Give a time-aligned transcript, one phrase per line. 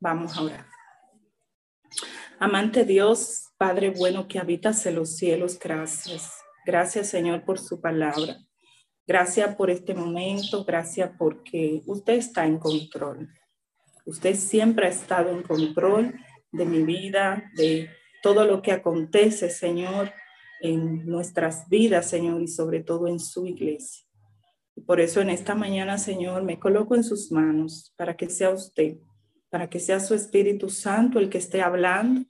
[0.00, 0.66] Vamos a orar.
[2.38, 6.32] Amante Dios, Padre bueno que habitas en los cielos, gracias.
[6.64, 8.36] Gracias Señor por su palabra.
[9.06, 13.28] Gracias por este momento, gracias porque usted está en control.
[14.04, 16.14] Usted siempre ha estado en control
[16.52, 17.90] de mi vida, de
[18.22, 20.12] todo lo que acontece, Señor,
[20.60, 24.06] en nuestras vidas, Señor, y sobre todo en su iglesia.
[24.86, 28.98] Por eso en esta mañana, Señor, me coloco en sus manos para que sea usted
[29.50, 32.26] para que sea su Espíritu Santo el que esté hablando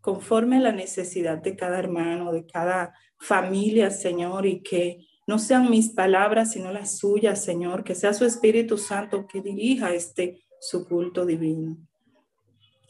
[0.00, 5.70] conforme a la necesidad de cada hermano, de cada familia, Señor, y que no sean
[5.70, 10.86] mis palabras, sino las suyas, Señor, que sea su Espíritu Santo que dirija este su
[10.86, 11.76] culto divino.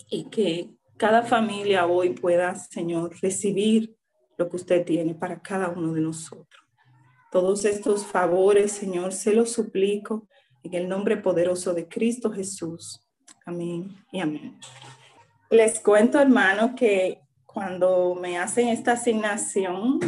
[0.08, 3.96] Y que cada familia hoy pueda, Señor, recibir
[4.38, 6.64] lo que usted tiene para cada uno de nosotros.
[7.30, 10.28] Todos estos favores, Señor, se los suplico
[10.62, 13.06] en el nombre poderoso de Cristo Jesús.
[13.50, 14.60] Amén y amén.
[15.50, 19.98] Les cuento, hermano, que cuando me hacen esta asignación,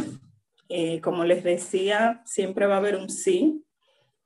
[0.69, 3.64] eh, como les decía, siempre va a haber un sí.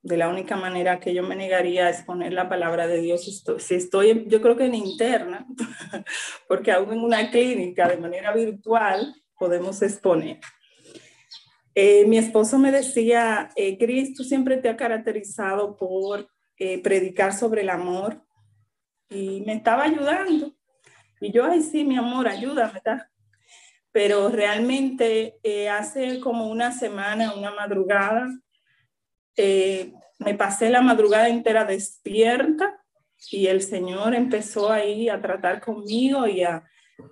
[0.02, 3.42] De la única manera que yo me negaría es poner la palabra de Dios.
[3.56, 5.46] si estoy, yo creo que en interna,
[6.46, 10.40] porque aún en una clínica de manera virtual podemos exponer.
[11.74, 16.28] Eh, mi esposo me decía, eh, Cristo siempre te ha caracterizado por
[16.82, 18.25] predicar sobre el amor,
[19.08, 20.54] y me estaba ayudando.
[21.20, 23.10] Y yo, ay, sí, mi amor, ayúdame, ¿está?
[23.92, 28.28] Pero realmente eh, hace como una semana, una madrugada,
[29.36, 32.82] eh, me pasé la madrugada entera despierta
[33.30, 36.64] y el Señor empezó ahí a tratar conmigo y a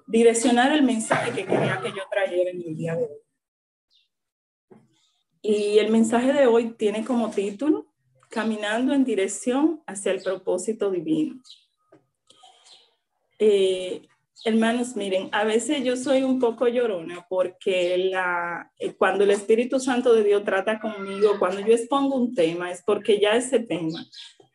[0.06, 4.80] direccionar el mensaje que quería que yo trayera en el día de hoy.
[5.42, 7.86] Y el mensaje de hoy tiene como título
[8.30, 11.40] Caminando en dirección hacia el propósito divino.
[13.38, 14.02] Eh,
[14.44, 19.80] hermanos, miren, a veces yo soy un poco llorona porque la, eh, cuando el Espíritu
[19.80, 24.04] Santo de Dios trata conmigo, cuando yo expongo un tema, es porque ya ese tema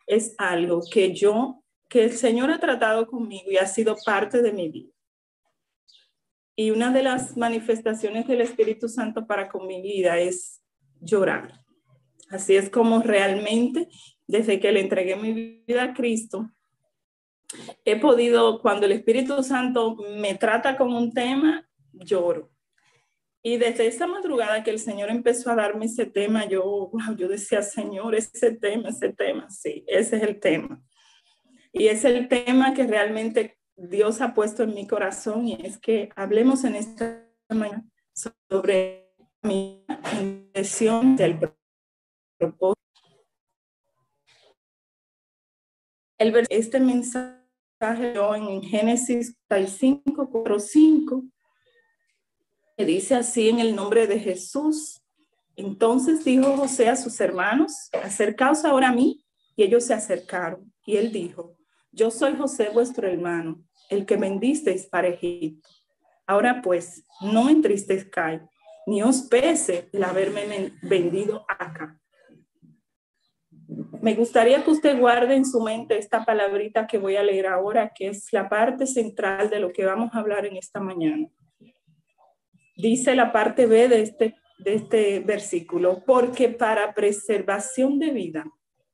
[0.06, 4.52] es algo que yo, que el Señor ha tratado conmigo y ha sido parte de
[4.52, 4.92] mi vida.
[6.56, 10.60] Y una de las manifestaciones del Espíritu Santo para con mi vida es
[11.00, 11.64] llorar.
[12.28, 13.88] Así es como realmente,
[14.26, 16.50] desde que le entregué mi vida a Cristo,
[17.84, 22.50] he podido, cuando el Espíritu Santo me trata con un tema, lloro.
[23.42, 27.62] Y desde esa madrugada que el Señor empezó a darme ese tema, yo, yo decía,
[27.62, 30.82] Señor, ese tema, ese tema, sí, ese es el tema.
[31.72, 36.10] Y es el tema que realmente Dios ha puesto en mi corazón y es que
[36.16, 37.88] hablemos en esta mañana
[38.48, 39.86] sobre mi
[40.20, 41.38] intención del
[42.38, 42.76] propósito.
[46.18, 47.39] El, este mensaje
[47.80, 51.24] en Génesis 35, 4, 5,
[52.76, 55.00] que dice así en el nombre de Jesús.
[55.56, 59.24] Entonces dijo José a sus hermanos, acercaos ahora a mí,
[59.56, 60.72] y ellos se acercaron.
[60.84, 61.56] Y él dijo,
[61.90, 65.68] yo soy José vuestro hermano, el que vendisteis para Egipto.
[66.26, 68.42] Ahora pues, no entristezcáis,
[68.86, 71.99] ni os pese el haberme vendido acá
[74.00, 77.92] me gustaría que usted guarde en su mente esta palabrita que voy a leer ahora,
[77.94, 81.28] que es la parte central de lo que vamos a hablar en esta mañana.
[82.76, 88.44] Dice la parte B de este, de este versículo, porque para preservación de vida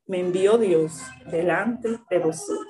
[0.07, 1.01] me envió Dios
[1.31, 2.67] delante de vosotros.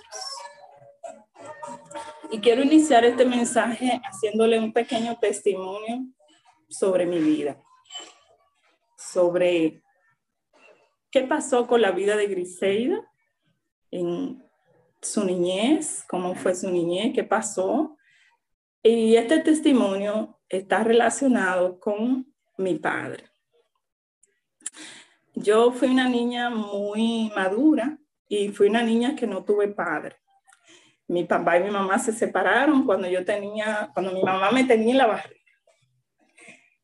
[2.30, 6.06] Y quiero iniciar este mensaje haciéndole un pequeño testimonio
[6.68, 7.62] sobre mi vida,
[8.96, 9.82] sobre
[11.16, 13.00] qué pasó con la vida de Griseida
[13.90, 14.44] en
[15.00, 17.96] su niñez, cómo fue su niñez, qué pasó.
[18.82, 23.24] Y este testimonio está relacionado con mi padre.
[25.34, 27.98] Yo fui una niña muy madura
[28.28, 30.16] y fui una niña que no tuve padre.
[31.08, 34.92] Mi papá y mi mamá se separaron cuando yo tenía, cuando mi mamá me tenía
[34.92, 35.06] en la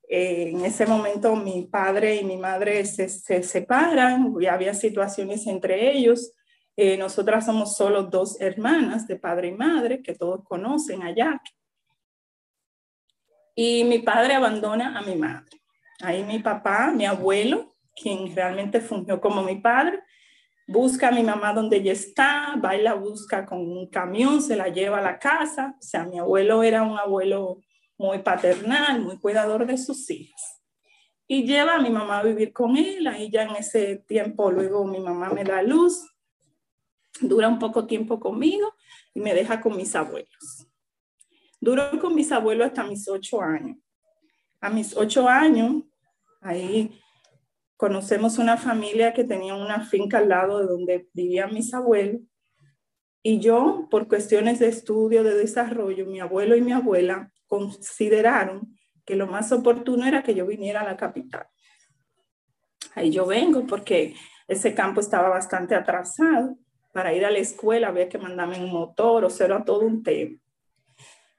[0.09, 6.33] en ese momento mi padre y mi madre se, separan y había situaciones entre ellos.
[6.77, 11.41] Eh, nosotras somos solo dos hermanas de padre y madre que todos conocen allá.
[13.55, 15.61] Y mi padre abandona a mi madre.
[16.01, 20.01] Ahí mi papá, mi abuelo, quien realmente fungió como mi padre,
[20.67, 24.57] busca a mi mamá donde ella está, va y la busca con un camión, se
[24.57, 25.77] la lleva a la casa.
[25.79, 27.61] O sea, mi abuelo era un abuelo
[28.03, 30.61] muy paternal, muy cuidador de sus hijas.
[31.29, 34.85] Y lleva a mi mamá a vivir con él, ahí ya en ese tiempo luego
[34.85, 36.05] mi mamá me da luz,
[37.21, 38.75] dura un poco tiempo conmigo,
[39.15, 40.69] y me deja con mis abuelos.
[41.61, 43.79] Duró con mis abuelos hasta mis ocho años.
[44.61, 45.85] A mis ocho años,
[46.41, 47.01] ahí
[47.77, 52.21] conocemos una familia que tenía una finca al lado de donde vivían mis abuelos.
[53.23, 59.17] Y yo, por cuestiones de estudio, de desarrollo, mi abuelo y mi abuela consideraron que
[59.17, 61.47] lo más oportuno era que yo viniera a la capital.
[62.95, 64.15] Ahí yo vengo porque
[64.49, 66.57] ese campo estaba bastante atrasado.
[66.93, 70.03] Para ir a la escuela había que mandarme un motor, o sea, era todo un
[70.03, 70.37] tema.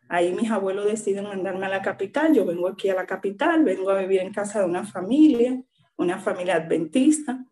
[0.09, 2.33] Ahí mis abuelos deciden mandarme a la capital.
[2.33, 5.61] Yo vengo aquí a la capital, vengo a vivir en casa de una familia,
[5.97, 7.45] una familia adventista.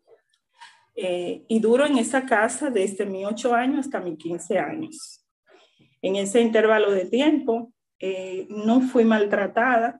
[1.03, 5.25] Eh, y duro en esa casa desde mis ocho años hasta mis 15 años.
[6.00, 10.00] En ese intervalo de tiempo eh, no fui maltratada,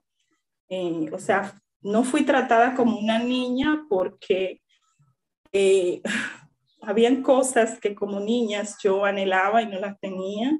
[0.68, 4.60] eh, o sea, no fui tratada como una niña porque
[6.80, 10.56] habían cosas que como niñas yo anhelaba y no las tenía,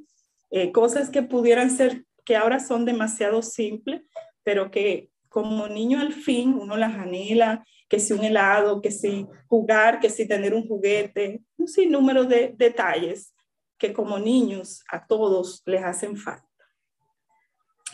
[0.74, 4.02] cosas que pudieran ser, que ahora son demasiado simples,
[4.42, 9.26] pero que como niño al fin uno las anhela, que si un helado, que si
[9.48, 13.34] jugar, que si tener un juguete, un sinnúmero de detalles
[13.76, 16.48] que como niños a todos les hacen falta.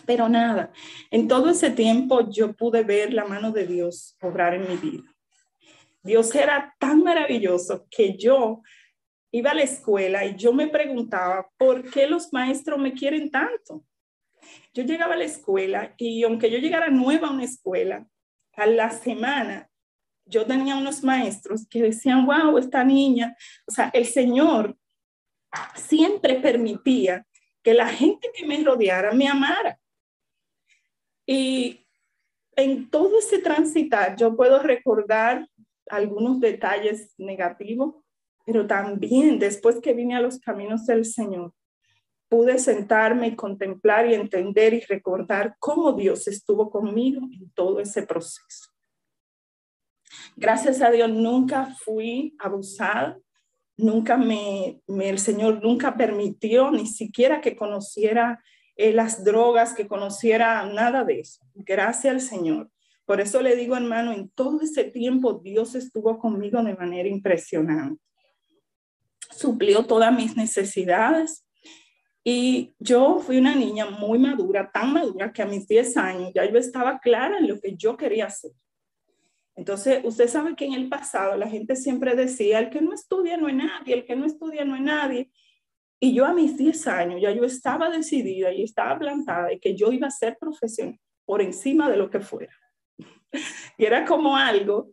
[0.07, 0.71] Pero nada,
[1.11, 5.03] en todo ese tiempo yo pude ver la mano de Dios obrar en mi vida.
[6.01, 8.63] Dios era tan maravilloso que yo
[9.33, 13.85] iba a la escuela y yo me preguntaba, ¿por qué los maestros me quieren tanto?
[14.73, 18.07] Yo llegaba a la escuela y aunque yo llegara nueva a una escuela,
[18.55, 19.69] a la semana
[20.29, 23.37] yo tenía unos maestros que decían, wow, esta niña,
[23.67, 24.77] o sea, el Señor
[25.75, 27.27] siempre permitía
[27.63, 29.79] que la gente que me rodeara me amara.
[31.27, 31.87] Y
[32.57, 35.49] en todo ese transitar yo puedo recordar
[35.91, 37.97] algunos detalles negativos,
[38.45, 41.53] pero también después que vine a los caminos del Señor,
[42.29, 48.03] pude sentarme y contemplar y entender y recordar cómo Dios estuvo conmigo en todo ese
[48.03, 48.71] proceso.
[50.37, 53.19] Gracias a Dios nunca fui abusada,
[53.77, 58.43] nunca me, el Señor nunca permitió ni siquiera que conociera
[58.77, 61.41] eh, las drogas, que conociera nada de eso.
[61.55, 62.71] Gracias al Señor.
[63.05, 68.03] Por eso le digo, hermano, en todo ese tiempo Dios estuvo conmigo de manera impresionante.
[69.31, 71.45] Suplió todas mis necesidades.
[72.23, 76.45] Y yo fui una niña muy madura, tan madura que a mis 10 años ya
[76.45, 78.51] yo estaba clara en lo que yo quería hacer.
[79.59, 83.37] Entonces, usted sabe que en el pasado la gente siempre decía, el que no estudia
[83.37, 85.33] no es nadie, el que no estudia no es nadie.
[85.99, 89.75] Y yo a mis 10 años ya yo estaba decidida y estaba plantada de que
[89.75, 92.55] yo iba a ser profesional por encima de lo que fuera.
[93.77, 94.93] Y era como algo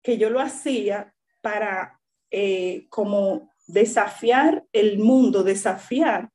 [0.00, 1.12] que yo lo hacía
[1.42, 2.00] para
[2.30, 6.30] eh, como desafiar el mundo, desafiar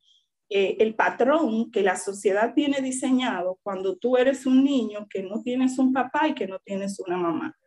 [0.56, 5.42] eh, el patrón que la sociedad tiene diseñado cuando tú eres un niño que no
[5.42, 7.58] tienes un papá y que no tienes una mamá.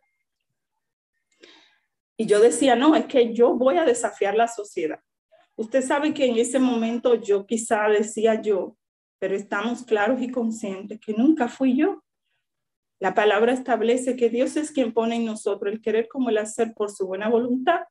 [2.15, 5.01] Y yo decía, no, es que yo voy a desafiar la sociedad.
[5.57, 8.77] Usted sabe que en ese momento yo quizá decía yo,
[9.19, 12.05] pero estamos claros y conscientes que nunca fui yo.
[13.01, 16.73] La palabra establece que Dios es quien pone en nosotros el querer como el hacer
[16.73, 17.81] por su buena voluntad.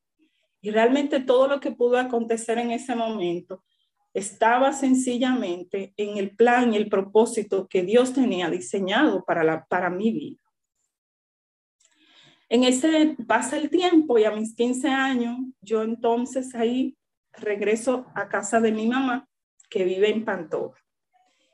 [0.62, 3.62] Y realmente todo lo que pudo acontecer en ese momento
[4.16, 9.90] estaba sencillamente en el plan y el propósito que Dios tenía diseñado para, la, para
[9.90, 10.40] mi vida.
[12.49, 16.96] En ese pasa el tiempo y a mis 15 años, yo entonces ahí
[17.35, 19.28] regreso a casa de mi mamá,
[19.68, 20.80] que vive en Pantoja.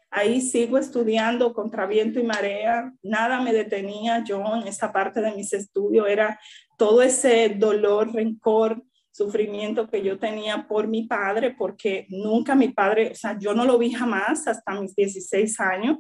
[0.09, 5.35] Ahí sigo estudiando contra viento y marea, nada me detenía yo en esa parte de
[5.35, 6.38] mis estudios, era
[6.78, 13.12] todo ese dolor, rencor, sufrimiento que yo tenía por mi padre, porque nunca mi padre,
[13.12, 15.99] o sea, yo no lo vi jamás hasta mis 16 años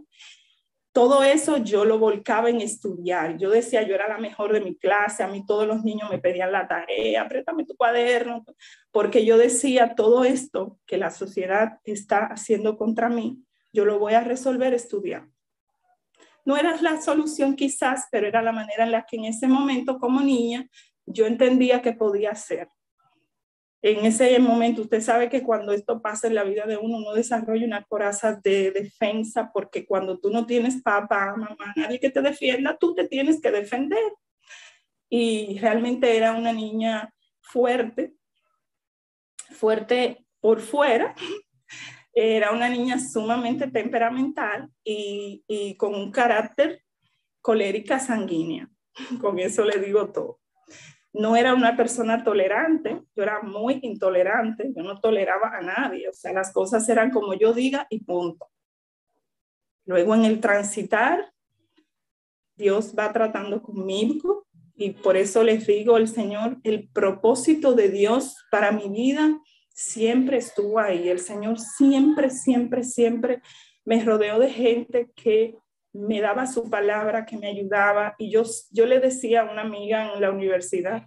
[0.92, 3.38] todo eso yo lo volcaba en estudiar.
[3.38, 6.18] Yo decía, yo era la mejor de mi clase, a mí todos los niños me
[6.18, 8.44] pedían la tarea, apriétame tu cuaderno,
[8.90, 13.42] porque yo decía, todo esto que la sociedad está haciendo contra mí,
[13.72, 15.32] yo lo voy a resolver estudiando.
[16.44, 19.98] No era la solución quizás, pero era la manera en la que en ese momento
[19.98, 20.68] como niña
[21.06, 22.68] yo entendía que podía hacer
[23.82, 27.14] en ese momento, usted sabe que cuando esto pasa en la vida de uno, uno
[27.14, 32.22] desarrolla una coraza de defensa, porque cuando tú no tienes papá, mamá, nadie que te
[32.22, 34.12] defienda, tú te tienes que defender.
[35.08, 38.14] Y realmente era una niña fuerte,
[39.50, 41.16] fuerte por fuera,
[42.14, 46.84] era una niña sumamente temperamental y, y con un carácter
[47.40, 48.70] colérica sanguínea.
[49.20, 50.38] Con eso le digo todo.
[51.12, 56.12] No era una persona tolerante, yo era muy intolerante, yo no toleraba a nadie, o
[56.12, 58.48] sea, las cosas eran como yo diga y punto.
[59.84, 61.32] Luego en el transitar,
[62.56, 68.36] Dios va tratando conmigo y por eso les digo al Señor, el propósito de Dios
[68.50, 69.38] para mi vida
[69.68, 71.08] siempre estuvo ahí.
[71.08, 73.42] El Señor siempre, siempre, siempre
[73.84, 75.56] me rodeó de gente que
[75.92, 78.14] me daba su palabra, que me ayudaba.
[78.18, 81.06] Y yo, yo le decía a una amiga en la universidad,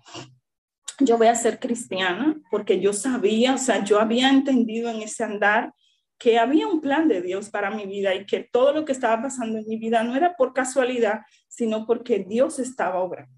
[1.00, 5.24] yo voy a ser cristiana porque yo sabía, o sea, yo había entendido en ese
[5.24, 5.74] andar
[6.18, 9.22] que había un plan de Dios para mi vida y que todo lo que estaba
[9.22, 13.34] pasando en mi vida no era por casualidad, sino porque Dios estaba obrando.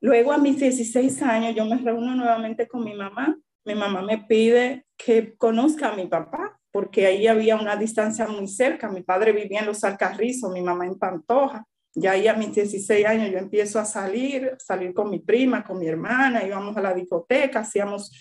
[0.00, 3.36] Luego a mis 16 años yo me reúno nuevamente con mi mamá.
[3.66, 8.46] Mi mamá me pide que conozca a mi papá porque ahí había una distancia muy
[8.48, 8.88] cerca.
[8.88, 11.66] Mi padre vivía en Los Alcarrizos, mi mamá en Pantoja.
[11.94, 15.88] Ya a mis 16 años yo empiezo a salir, salir con mi prima, con mi
[15.88, 18.12] hermana, íbamos a la discoteca, hacíamos,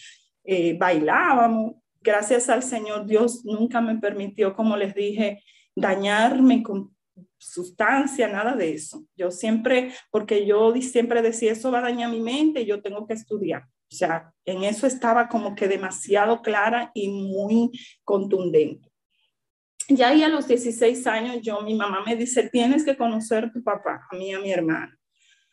[0.43, 1.75] eh, bailábamos.
[2.01, 5.43] Gracias al Señor, Dios nunca me permitió, como les dije,
[5.75, 6.95] dañarme con
[7.37, 9.05] sustancia, nada de eso.
[9.15, 13.13] Yo siempre, porque yo siempre decía, eso va a dañar mi mente, yo tengo que
[13.13, 13.65] estudiar.
[13.91, 17.71] O sea, en eso estaba como que demasiado clara y muy
[18.03, 18.89] contundente.
[19.87, 23.51] Ya ahí a los 16 años, yo, mi mamá me dice, tienes que conocer a
[23.51, 24.95] tu papá, a mí a mi hermana.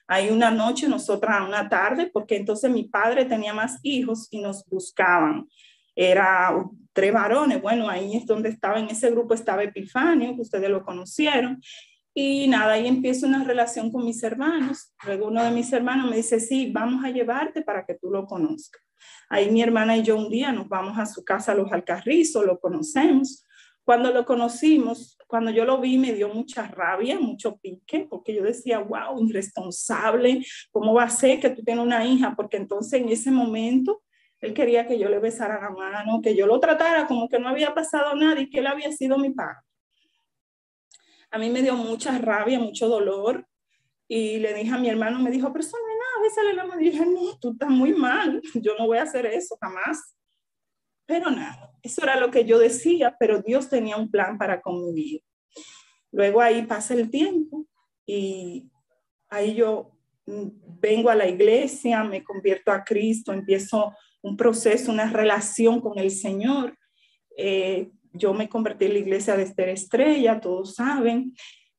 [0.06, 4.64] Hay una noche, nosotras una tarde, porque entonces mi padre tenía más hijos y nos
[4.66, 5.48] buscaban.
[5.94, 6.54] Era
[6.92, 10.84] tres varones, bueno, ahí es donde estaba, en ese grupo estaba Epifanio, que ustedes lo
[10.84, 11.60] conocieron,
[12.18, 14.94] y nada, ahí empiezo una relación con mis hermanos.
[15.04, 18.24] Luego uno de mis hermanos me dice, sí, vamos a llevarte para que tú lo
[18.24, 18.82] conozcas.
[19.28, 22.46] Ahí mi hermana y yo un día nos vamos a su casa, a los Alcarrizos,
[22.46, 23.44] lo conocemos.
[23.84, 28.44] Cuando lo conocimos, cuando yo lo vi, me dio mucha rabia, mucho pique, porque yo
[28.44, 32.32] decía, wow, irresponsable, ¿cómo va a ser que tú tienes una hija?
[32.34, 34.02] Porque entonces en ese momento
[34.40, 37.50] él quería que yo le besara la mano, que yo lo tratara como que no
[37.50, 39.65] había pasado nada y que él había sido mi padre
[41.30, 43.46] a mí me dio mucha rabia, mucho dolor.
[44.08, 46.66] Y le dije a mi hermano, me dijo, pero eso no es nada, bésale la
[46.66, 46.80] mano.
[46.80, 50.16] Y dije, no, tú estás muy mal, yo no voy a hacer eso jamás.
[51.06, 55.20] Pero nada, eso era lo que yo decía, pero Dios tenía un plan para conmigo.
[56.12, 57.66] Luego ahí pasa el tiempo
[58.04, 58.70] y
[59.28, 59.92] ahí yo
[60.26, 60.48] mm,
[60.80, 66.10] vengo a la iglesia, me convierto a Cristo, empiezo un proceso, una relación con el
[66.10, 66.76] Señor.
[67.36, 71.34] Eh, yo me convertí en la iglesia de Esther Estrella, todos saben,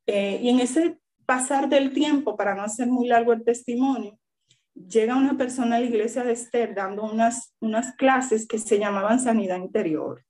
[0.06, 4.17] eh, y en ese pasar del tiempo, para no hacer muy largo el testimonio,
[4.74, 9.20] llega una persona a la iglesia de Esther dando unas, unas clases que se llamaban
[9.20, 10.24] sanidad interior.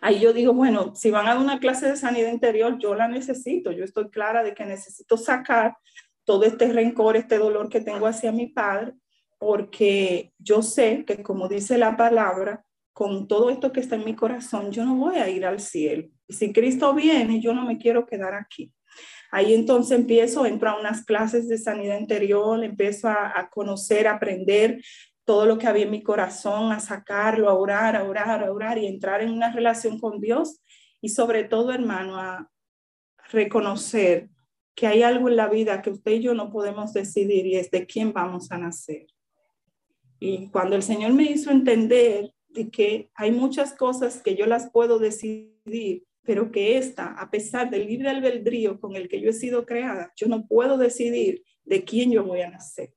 [0.00, 3.08] Ahí yo digo, bueno, si van a dar una clase de sanidad interior, yo la
[3.08, 5.76] necesito, yo estoy clara de que necesito sacar
[6.24, 8.94] todo este rencor, este dolor que tengo hacia mi padre,
[9.38, 12.64] porque yo sé que como dice la palabra,
[12.98, 16.08] con todo esto que está en mi corazón, yo no voy a ir al cielo.
[16.26, 18.72] Y si Cristo viene, yo no me quiero quedar aquí.
[19.30, 24.14] Ahí entonces empiezo, entro a unas clases de sanidad interior, empiezo a, a conocer, a
[24.14, 24.82] aprender
[25.24, 28.78] todo lo que había en mi corazón, a sacarlo, a orar, a orar, a orar
[28.78, 30.60] y entrar en una relación con Dios.
[31.00, 32.50] Y sobre todo, hermano, a
[33.30, 34.28] reconocer
[34.74, 37.70] que hay algo en la vida que usted y yo no podemos decidir y es
[37.70, 39.06] de quién vamos a nacer.
[40.18, 44.70] Y cuando el Señor me hizo entender de que hay muchas cosas que yo las
[44.70, 49.34] puedo decidir, pero que esta, a pesar del libre albedrío con el que yo he
[49.34, 52.92] sido creada, yo no puedo decidir de quién yo voy a nacer.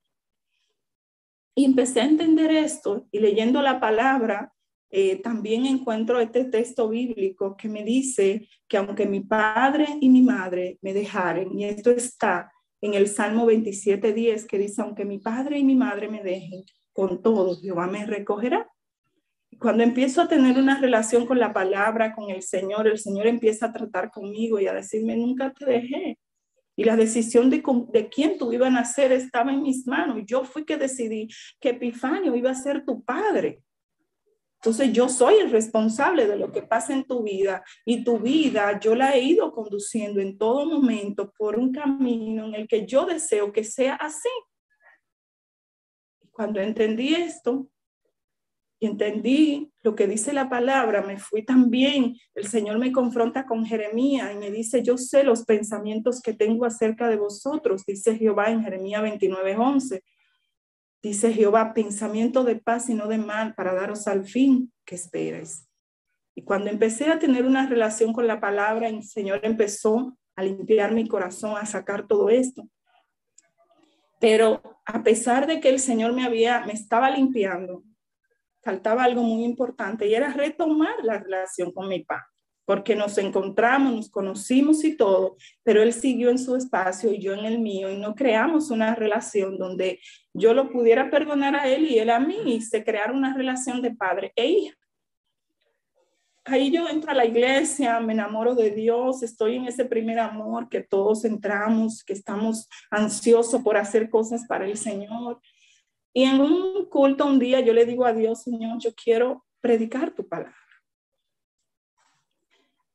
[1.55, 4.53] Y empecé a entender esto y leyendo la palabra,
[4.89, 10.21] eh, también encuentro este texto bíblico que me dice que aunque mi padre y mi
[10.21, 15.59] madre me dejaren, y esto está en el Salmo 27.10, que dice, aunque mi padre
[15.59, 18.70] y mi madre me dejen, con todo Jehová me recogerá
[19.61, 23.67] cuando empiezo a tener una relación con la palabra, con el Señor, el Señor empieza
[23.67, 26.17] a tratar conmigo y a decirme, nunca te dejé.
[26.75, 27.61] Y la decisión de,
[27.93, 30.23] de quién tú ibas a nacer estaba en mis manos.
[30.25, 31.27] Yo fui que decidí
[31.59, 33.61] que Epifanio iba a ser tu padre.
[34.55, 38.79] Entonces yo soy el responsable de lo que pasa en tu vida y tu vida
[38.79, 43.05] yo la he ido conduciendo en todo momento por un camino en el que yo
[43.05, 44.29] deseo que sea así.
[46.31, 47.67] Cuando entendí esto,
[48.81, 53.63] y entendí lo que dice la palabra, me fui también, el Señor me confronta con
[53.63, 58.49] Jeremías y me dice, yo sé los pensamientos que tengo acerca de vosotros, dice Jehová
[58.49, 60.03] en Jeremías 29, 11.
[61.03, 65.67] Dice Jehová, pensamiento de paz y no de mal para daros al fin que esperes.
[66.33, 70.91] Y cuando empecé a tener una relación con la palabra, el Señor empezó a limpiar
[70.91, 72.67] mi corazón, a sacar todo esto.
[74.19, 77.83] Pero a pesar de que el Señor me había, me estaba limpiando,
[78.61, 82.25] faltaba algo muy importante y era retomar la relación con mi padre,
[82.65, 87.33] porque nos encontramos, nos conocimos y todo, pero él siguió en su espacio y yo
[87.33, 89.99] en el mío y no creamos una relación donde
[90.33, 93.81] yo lo pudiera perdonar a él y él a mí y se creara una relación
[93.81, 94.77] de padre e hija
[96.45, 100.69] ahí yo entro a la iglesia, me enamoro de Dios, estoy en ese primer amor
[100.69, 105.39] que todos entramos, que estamos ansiosos por hacer cosas para el Señor.
[106.13, 110.11] Y en un culto un día yo le digo a Dios, Señor, yo quiero predicar
[110.11, 110.55] tu palabra.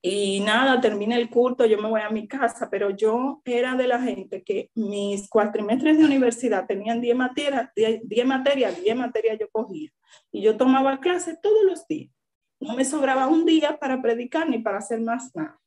[0.09, 3.89] Y nada, termina el culto, yo me voy a mi casa, pero yo era de
[3.89, 9.49] la gente que mis cuatrimestres de universidad tenían 10 materias, 10 materias, 10 materias yo
[9.51, 9.91] cogía.
[10.31, 12.13] Y yo tomaba clases todos los días.
[12.61, 15.59] No me sobraba un día para predicar ni para hacer más nada.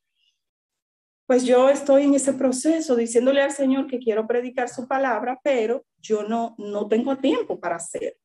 [1.30, 5.84] Pues yo estoy en ese proceso diciéndole al Señor que quiero predicar su palabra, pero
[6.00, 8.16] yo no, no tengo tiempo para hacer.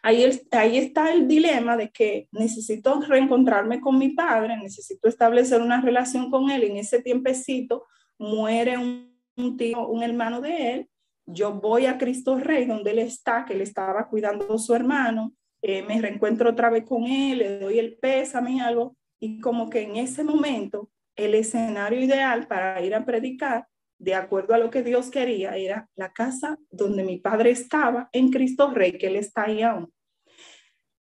[0.00, 5.80] Ahí, ahí está el dilema de que necesito reencontrarme con mi padre, necesito establecer una
[5.80, 6.62] relación con él.
[6.62, 7.86] En ese tiempecito
[8.20, 10.88] muere un, tío, un hermano de él.
[11.26, 15.34] Yo voy a Cristo Rey, donde él está, que él estaba cuidando a su hermano.
[15.60, 19.68] Eh, me reencuentro otra vez con él, le doy el pésame y algo, y como
[19.68, 23.66] que en ese momento el escenario ideal para ir a predicar,
[23.98, 28.30] de acuerdo a lo que Dios quería, era la casa donde mi padre estaba en
[28.30, 29.92] Cristo Rey, que él está ahí aún.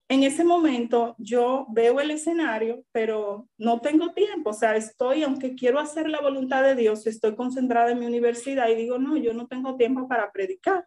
[0.10, 5.56] En ese momento yo veo el escenario, pero no tengo tiempo, o sea, estoy, aunque
[5.56, 9.34] quiero hacer la voluntad de Dios, estoy concentrada en mi universidad y digo, no, yo
[9.34, 10.86] no tengo tiempo para predicar.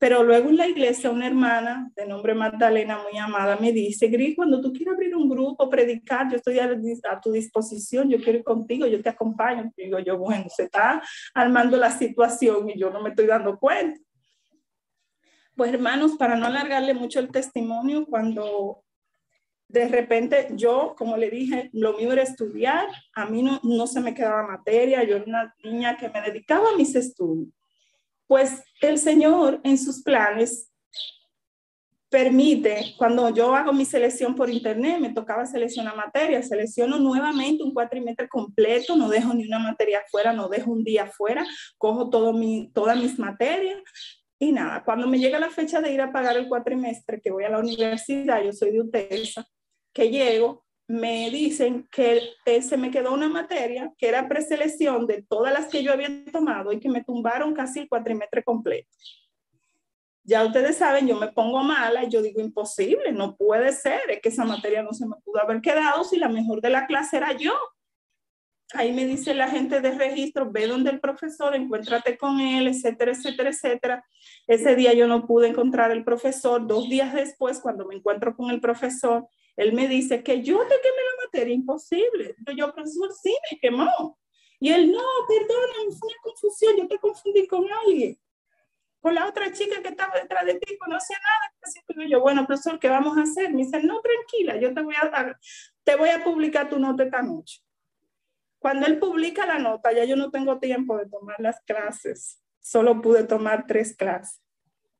[0.00, 4.34] Pero luego en la iglesia una hermana de nombre Magdalena, muy amada, me dice, Gris,
[4.34, 8.44] cuando tú quieras abrir un grupo, predicar, yo estoy a, tu disposición, yo quiero ir
[8.44, 9.70] contigo, yo te acompaño.
[9.76, 11.02] digo yo, bueno, se está
[11.34, 14.00] armando la situación y yo no me estoy dando cuenta.
[15.54, 18.82] Pues hermanos, para no alargarle mucho el testimonio, cuando
[19.68, 24.00] de repente yo, como le dije, lo mío era estudiar, a mí no, no se
[24.00, 27.50] me quedaba materia, yo era una niña que me dedicaba a mis estudios
[28.30, 30.70] pues el Señor en sus planes
[32.08, 37.74] permite, cuando yo hago mi selección por internet, me tocaba seleccionar materia, selecciono nuevamente un
[37.74, 41.44] cuatrimestre completo, no dejo ni una materia fuera, no dejo un día fuera,
[41.76, 43.82] cojo todo mi, todas mis materias
[44.38, 47.42] y nada, cuando me llega la fecha de ir a pagar el cuatrimestre, que voy
[47.42, 49.44] a la universidad, yo soy de UTESA,
[49.92, 55.52] que llego, me dicen que se me quedó una materia que era preselección de todas
[55.52, 58.88] las que yo había tomado y que me tumbaron casi el cuatrimestre completo.
[60.24, 64.20] Ya ustedes saben, yo me pongo mala y yo digo, imposible, no puede ser, es
[64.20, 67.18] que esa materia no se me pudo haber quedado si la mejor de la clase
[67.18, 67.52] era yo.
[68.74, 73.12] Ahí me dice la gente de registro, ve donde el profesor, encuéntrate con él, etcétera,
[73.12, 74.04] etcétera, etcétera.
[74.48, 76.66] Ese día yo no pude encontrar el profesor.
[76.66, 80.74] Dos días después, cuando me encuentro con el profesor, él me dice que yo te
[80.82, 82.34] quemé la materia, imposible.
[82.44, 84.18] Pero yo, profesor, sí, me quemó.
[84.58, 88.18] Y él, no, perdóname, fue una confusión, yo te confundí con alguien.
[89.00, 91.54] Con la otra chica que estaba detrás de ti, no hacía nada.
[91.62, 93.50] Así yo, bueno, profesor, ¿qué vamos a hacer?
[93.50, 95.38] Me dice, no, tranquila, yo te voy a,
[95.84, 97.62] te voy a publicar tu nota esta noche.
[98.58, 102.42] Cuando él publica la nota, ya yo no tengo tiempo de tomar las clases.
[102.60, 104.42] Solo pude tomar tres clases.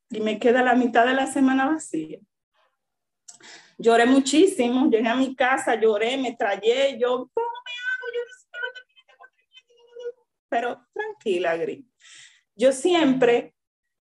[0.08, 2.20] Y me queda la mitad de la semana vacía.
[3.82, 8.06] Lloré muchísimo, llegué a mi casa, lloré, me trayé, yo, ¿cómo me hago?
[8.14, 8.20] Yo
[10.50, 11.86] Pero tranquila, Gris.
[12.54, 13.54] Yo siempre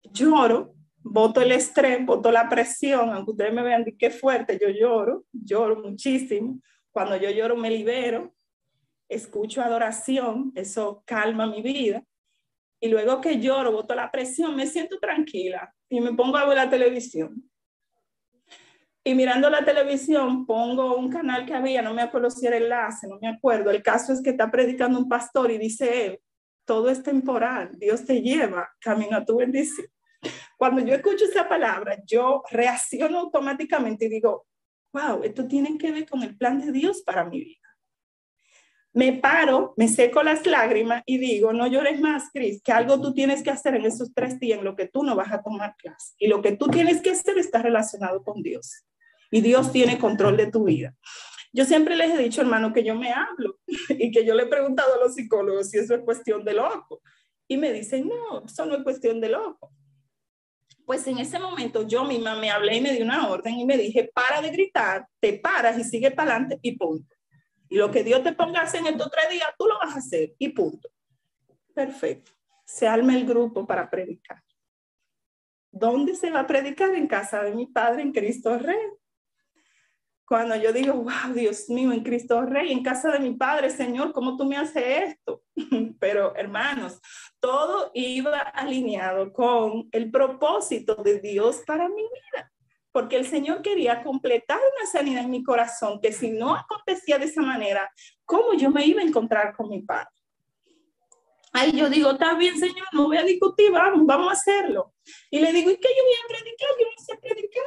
[0.02, 5.24] lloro, voto el estrés, voto la presión, aunque ustedes me vean que fuerte, yo lloro,
[5.30, 6.60] lloro muchísimo.
[6.90, 8.34] Cuando yo lloro me libero,
[9.08, 12.02] escucho adoración, eso calma mi vida.
[12.80, 16.56] Y luego que lloro, voto la presión, me siento tranquila y me pongo a ver
[16.56, 17.47] la televisión.
[19.08, 23.08] Y mirando la televisión, pongo un canal que había, no me acuerdo si era enlace,
[23.08, 23.70] no me acuerdo.
[23.70, 26.20] El caso es que está predicando un pastor y dice él,
[26.66, 29.86] todo es temporal, Dios te lleva camino a tu bendición.
[30.58, 34.46] Cuando yo escucho esa palabra, yo reacciono automáticamente y digo,
[34.92, 37.66] wow, esto tiene que ver con el plan de Dios para mi vida.
[38.92, 43.14] Me paro, me seco las lágrimas y digo, no llores más, Cris, que algo tú
[43.14, 45.76] tienes que hacer en esos tres días en lo que tú no vas a tomar
[45.78, 46.12] clase.
[46.18, 48.84] Y lo que tú tienes que hacer está relacionado con Dios
[49.30, 50.94] y Dios tiene control de tu vida.
[51.52, 54.46] Yo siempre les he dicho, hermano, que yo me hablo y que yo le he
[54.46, 57.02] preguntado a los psicólogos si eso es cuestión de loco.
[57.46, 59.72] Y me dicen, no, eso no es cuestión de loco.
[60.84, 63.76] Pues en ese momento yo misma me hablé y me di una orden y me
[63.76, 67.14] dije, para de gritar, te paras y sigue para adelante y punto.
[67.68, 69.94] Y lo que Dios te ponga a hacer en estos tres días, tú lo vas
[69.94, 70.88] a hacer y punto.
[71.74, 72.32] Perfecto.
[72.64, 74.42] se arma el grupo para predicar.
[75.70, 76.94] ¿Dónde se va a predicar?
[76.94, 78.76] En casa de mi padre, en Cristo Rey.
[80.28, 84.12] Cuando yo digo, wow, Dios mío, en Cristo Rey, en casa de mi padre, Señor,
[84.12, 84.84] ¿cómo tú me haces
[85.16, 85.42] esto?
[85.98, 87.00] Pero hermanos,
[87.40, 92.52] todo iba alineado con el propósito de Dios para mi vida
[92.98, 97.26] porque el Señor quería completar una sanidad en mi corazón, que si no acontecía de
[97.26, 97.88] esa manera,
[98.24, 100.08] ¿cómo yo me iba a encontrar con mi Padre?
[101.52, 104.94] Ahí yo digo, está bien, Señor, no voy a discutir, vamos, vamos a hacerlo.
[105.30, 106.68] Y le digo, ¿y qué yo voy a predicar?
[106.78, 107.64] Yo no sé predicar.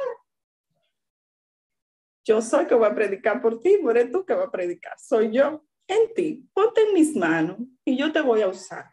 [2.24, 4.98] Yo soy que voy a predicar por ti, no eres tú que va a predicar,
[4.98, 6.48] soy yo en ti.
[6.54, 8.90] Ponte en mis manos y yo te voy a usar.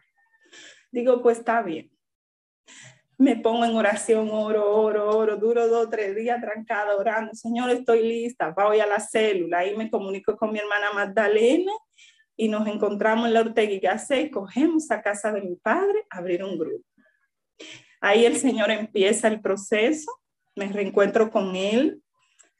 [0.90, 1.90] Digo, pues está bien
[3.20, 7.34] me pongo en oración, oro, oro, oro, duro dos, tres días trancada orando.
[7.34, 9.58] Señor, estoy lista, voy a la célula.
[9.58, 11.70] Ahí me comunico con mi hermana Magdalena
[12.34, 16.42] y nos encontramos en la Ortega y Gasset, cogemos a casa de mi padre, abrir
[16.42, 16.86] un grupo.
[18.00, 20.10] Ahí el Señor empieza el proceso,
[20.56, 22.02] me reencuentro con él.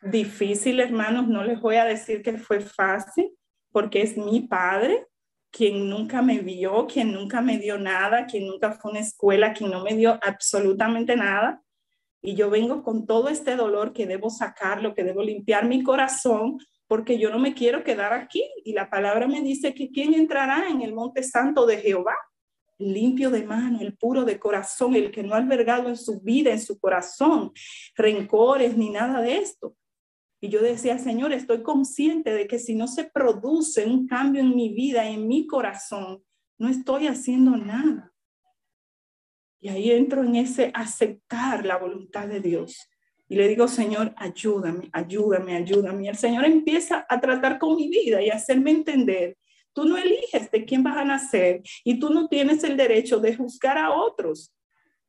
[0.03, 3.31] Difícil, hermanos, no les voy a decir que fue fácil,
[3.71, 5.07] porque es mi padre,
[5.51, 9.53] quien nunca me vio, quien nunca me dio nada, quien nunca fue a una escuela,
[9.53, 11.63] quien no me dio absolutamente nada.
[12.23, 16.59] Y yo vengo con todo este dolor que debo sacarlo, que debo limpiar mi corazón,
[16.87, 18.45] porque yo no me quiero quedar aquí.
[18.65, 22.17] Y la palabra me dice que quién entrará en el monte santo de Jehová,
[22.79, 26.51] limpio de mano, el puro de corazón, el que no ha albergado en su vida,
[26.51, 27.53] en su corazón,
[27.95, 29.77] rencores ni nada de esto.
[30.41, 34.57] Y yo decía, Señor, estoy consciente de que si no se produce un cambio en
[34.57, 36.25] mi vida, en mi corazón,
[36.59, 38.13] no estoy haciendo nada.
[39.61, 42.89] Y ahí entro en ese aceptar la voluntad de Dios.
[43.29, 46.07] Y le digo, Señor, ayúdame, ayúdame, ayúdame.
[46.07, 49.37] Y el Señor empieza a tratar con mi vida y a hacerme entender.
[49.75, 53.37] Tú no eliges de quién vas a nacer y tú no tienes el derecho de
[53.37, 54.53] juzgar a otros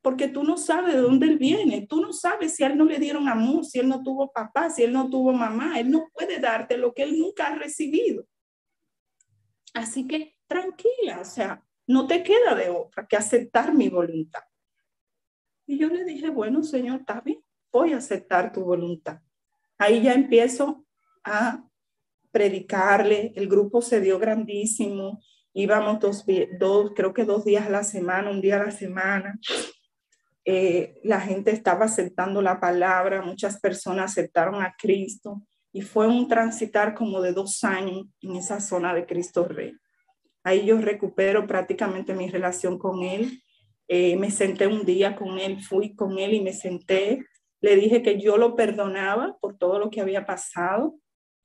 [0.02, 2.86] porque tú no sabes de dónde él viene, tú no sabes si a él no
[2.86, 6.10] le dieron amor, si él no tuvo papá, si él no tuvo mamá, él no
[6.12, 8.26] puede darte lo que él nunca ha recibido.
[9.74, 14.42] Así que tranquila, o sea, no te queda de otra que aceptar mi voluntad.
[15.68, 19.22] Y yo le dije, bueno, Señor, está bien, voy a aceptar tu voluntad.
[19.78, 20.86] Ahí ya empiezo
[21.24, 21.64] a
[22.32, 25.22] predicarle, el grupo se dio grandísimo,
[25.54, 26.26] íbamos dos,
[26.60, 29.40] dos, creo que dos días a la semana, un día a la semana,
[30.44, 36.28] eh, la gente estaba aceptando la palabra, muchas personas aceptaron a Cristo y fue un
[36.28, 39.74] transitar como de dos años en esa zona de Cristo Rey.
[40.44, 43.44] Ahí yo recupero prácticamente mi relación con Él.
[43.88, 47.26] Eh, me senté un día con Él, fui con Él y me senté.
[47.62, 50.96] Le dije que yo lo perdonaba por todo lo que había pasado.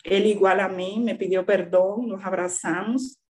[0.02, 3.20] Él igual a mí me pidió perdón, nos abrazamos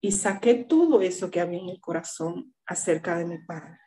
[0.00, 3.78] y saqué todo eso que había en el corazón acerca de mi padre.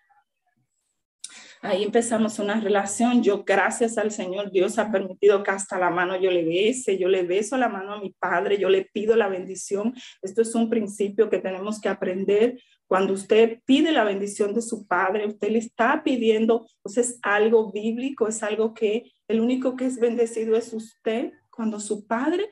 [1.65, 3.23] Ahí empezamos una relación.
[3.23, 7.07] Yo, gracias al Señor, Dios ha permitido que hasta la mano yo le bese, yo
[7.07, 9.93] le beso la mano a mi padre, yo le pido la bendición.
[10.21, 12.61] Esto es un principio que tenemos que aprender.
[12.85, 17.71] Cuando usted pide la bendición de su padre, usted le está pidiendo, pues es algo
[17.71, 21.31] bíblico, es algo que el único que es bendecido es usted.
[21.49, 22.49] Cuando su padre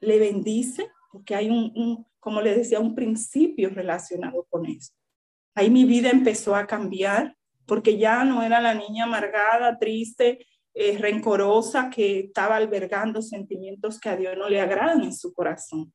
[0.00, 4.94] le bendice, porque hay un, un como le decía, un principio relacionado con eso.
[5.54, 10.98] Ahí mi vida empezó a cambiar porque ya no era la niña amargada, triste, eh,
[10.98, 15.92] rencorosa que estaba albergando sentimientos que a Dios no le agradan en su corazón.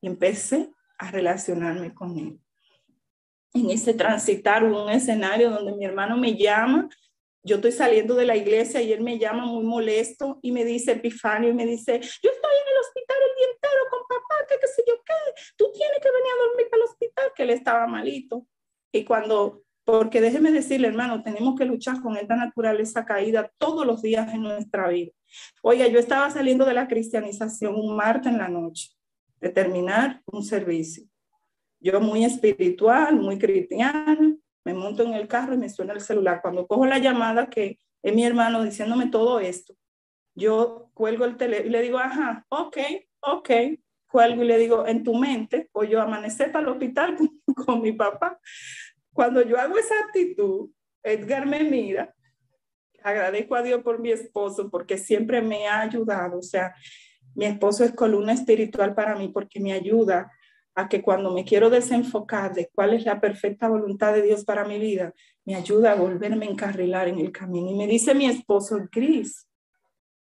[0.00, 2.40] Y empecé a relacionarme con él.
[3.54, 6.88] En ese transitar hubo un escenario donde mi hermano me llama,
[7.44, 10.92] yo estoy saliendo de la iglesia y él me llama muy molesto y me dice,
[10.92, 14.54] Epifanio, y me dice, yo estoy en el hospital el día entero con papá, que
[14.60, 17.86] qué sé yo qué, tú tienes que venir a dormir al hospital, que él estaba
[17.86, 18.46] malito.
[18.92, 24.02] Y cuando porque déjeme decirle, hermano, tenemos que luchar con esta naturaleza caída todos los
[24.02, 25.12] días en nuestra vida.
[25.62, 28.90] Oiga, yo estaba saliendo de la cristianización un martes en la noche,
[29.40, 31.04] de terminar un servicio.
[31.80, 36.40] Yo muy espiritual, muy cristiana, me monto en el carro y me suena el celular.
[36.40, 39.74] Cuando cojo la llamada, que es mi hermano diciéndome todo esto,
[40.34, 42.78] yo cuelgo el teléfono y le digo, ajá, ok,
[43.20, 43.50] ok,
[44.06, 47.16] cuelgo y le digo, en tu mente, o yo amanecer para el hospital
[47.66, 48.38] con mi papá.
[49.12, 50.70] Cuando yo hago esa actitud,
[51.02, 52.14] Edgar me mira,
[53.02, 56.74] agradezco a Dios por mi esposo porque siempre me ha ayudado, o sea,
[57.34, 60.30] mi esposo es columna espiritual para mí porque me ayuda
[60.74, 64.64] a que cuando me quiero desenfocar de cuál es la perfecta voluntad de Dios para
[64.64, 65.12] mi vida,
[65.44, 67.70] me ayuda a volverme a encarrilar en el camino.
[67.70, 69.46] Y me dice mi esposo, Gris,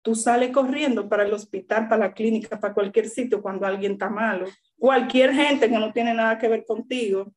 [0.02, 4.08] tú sales corriendo para el hospital, para la clínica, para cualquier sitio cuando alguien está
[4.08, 4.46] malo.
[4.78, 7.34] Cualquier gente que no tiene nada que ver contigo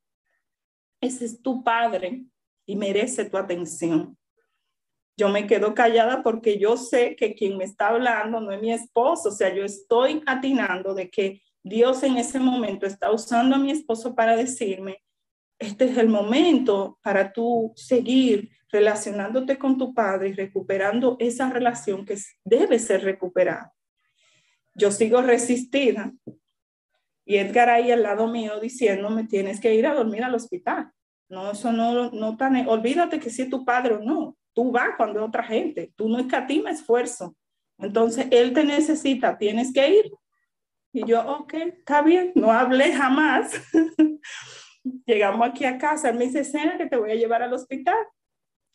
[1.03, 2.25] ese es tu padre
[2.65, 4.17] y merece tu atención.
[5.15, 8.73] Yo me quedo callada porque yo sé que quien me está hablando no es mi
[8.73, 13.59] esposo, o sea, yo estoy atinando de que Dios en ese momento está usando a
[13.59, 15.03] mi esposo para decirme,
[15.59, 22.05] este es el momento para tú seguir relacionándote con tu padre y recuperando esa relación
[22.05, 23.71] que debe ser recuperada.
[24.73, 26.11] Yo sigo resistida
[27.25, 30.91] y Edgar ahí al lado mío diciéndome, tienes que ir a dormir al hospital.
[31.29, 34.89] No, eso no, no tan, olvídate que si es tu padre o no, tú vas
[34.97, 37.35] cuando es otra gente, tú no escatima esfuerzo.
[37.77, 40.11] Entonces, él te necesita, tienes que ir.
[40.93, 43.59] Y yo, ok, está bien, no hablé jamás.
[45.05, 47.97] Llegamos aquí a casa, él me dice, Cena, que te voy a llevar al hospital.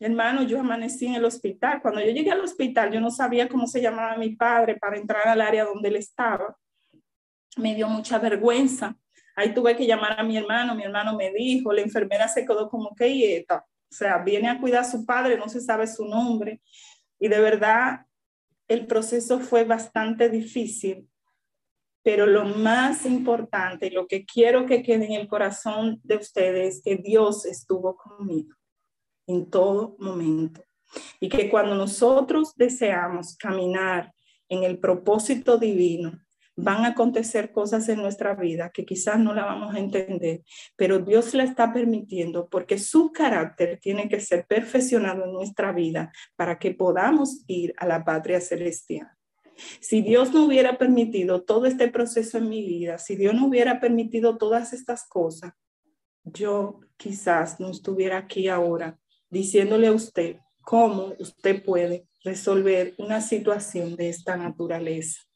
[0.01, 1.81] Hermano, yo amanecí en el hospital.
[1.83, 5.29] Cuando yo llegué al hospital, yo no sabía cómo se llamaba mi padre para entrar
[5.29, 6.57] al área donde él estaba.
[7.59, 8.97] Me dio mucha vergüenza.
[9.37, 10.75] Ahí tuve que llamar a mi hermano.
[10.75, 13.67] Mi hermano me dijo, la enfermera se quedó como que yeta.
[13.91, 16.61] O sea, viene a cuidar a su padre, no se sabe su nombre.
[17.19, 18.07] Y de verdad,
[18.69, 21.09] el proceso fue bastante difícil.
[22.03, 26.83] Pero lo más importante, lo que quiero que quede en el corazón de ustedes, es
[26.83, 28.57] que Dios estuvo conmigo
[29.27, 30.63] en todo momento.
[31.21, 34.13] Y que cuando nosotros deseamos caminar
[34.49, 36.19] en el propósito divino,
[36.61, 40.43] van a acontecer cosas en nuestra vida que quizás no la vamos a entender,
[40.75, 46.11] pero Dios la está permitiendo porque su carácter tiene que ser perfeccionado en nuestra vida
[46.35, 49.09] para que podamos ir a la patria celestial.
[49.81, 53.81] Si Dios no hubiera permitido todo este proceso en mi vida, si Dios no hubiera
[53.81, 55.53] permitido todas estas cosas,
[56.25, 58.99] yo quizás no estuviera aquí ahora
[59.31, 65.28] diciéndole a usted cómo usted puede resolver una situación de esta naturaleza.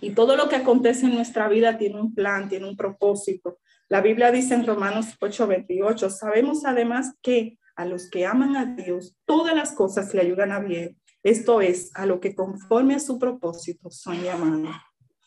[0.00, 3.58] Y todo lo que acontece en nuestra vida tiene un plan, tiene un propósito.
[3.88, 9.16] La Biblia dice en Romanos 8:28, sabemos además que a los que aman a Dios,
[9.24, 10.98] todas las cosas le ayudan a bien.
[11.22, 14.74] Esto es, a lo que conforme a su propósito son llamados.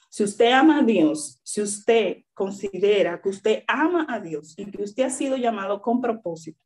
[0.10, 4.84] Si usted ama a Dios, si usted considera que usted ama a Dios y que
[4.84, 6.60] usted ha sido llamado con propósito,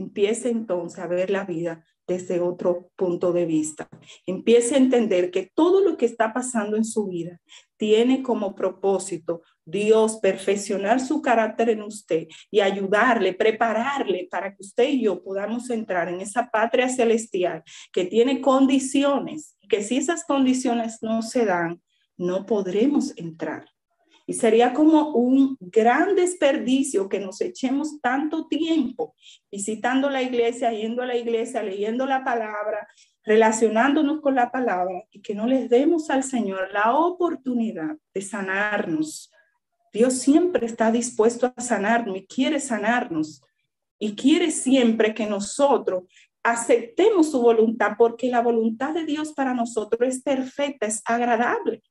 [0.00, 3.88] Empiece entonces a ver la vida desde otro punto de vista.
[4.26, 7.40] Empiece a entender que todo lo que está pasando en su vida
[7.76, 14.88] tiene como propósito Dios perfeccionar su carácter en usted y ayudarle, prepararle para que usted
[14.88, 20.98] y yo podamos entrar en esa patria celestial que tiene condiciones, que si esas condiciones
[21.02, 21.80] no se dan,
[22.16, 23.69] no podremos entrar.
[24.30, 29.16] Y sería como un gran desperdicio que nos echemos tanto tiempo
[29.50, 32.86] visitando la iglesia, yendo a la iglesia, leyendo la palabra,
[33.24, 39.32] relacionándonos con la palabra y que no les demos al Señor la oportunidad de sanarnos.
[39.92, 43.42] Dios siempre está dispuesto a sanarnos y quiere sanarnos
[43.98, 46.04] y quiere siempre que nosotros
[46.44, 51.82] aceptemos su voluntad porque la voluntad de Dios para nosotros es perfecta, es agradable.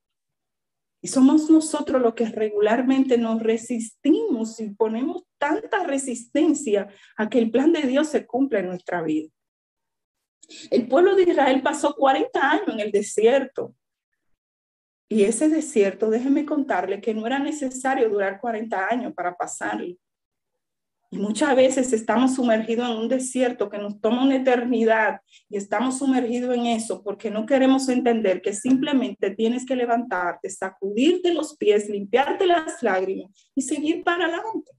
[1.02, 7.52] Y somos nosotros los que regularmente nos resistimos y ponemos tanta resistencia a que el
[7.52, 9.30] plan de Dios se cumpla en nuestra vida.
[10.72, 13.76] El pueblo de Israel pasó 40 años en el desierto.
[15.08, 19.96] Y ese desierto, déjenme contarle que no era necesario durar 40 años para pasarlo.
[21.12, 25.98] Y muchas veces estamos sumergidos en un desierto que nos toma una eternidad y estamos
[25.98, 31.90] sumergidos en eso porque no queremos entender que simplemente tienes que levantarte, sacudirte los pies,
[31.90, 34.72] limpiarte las lágrimas y seguir para adelante,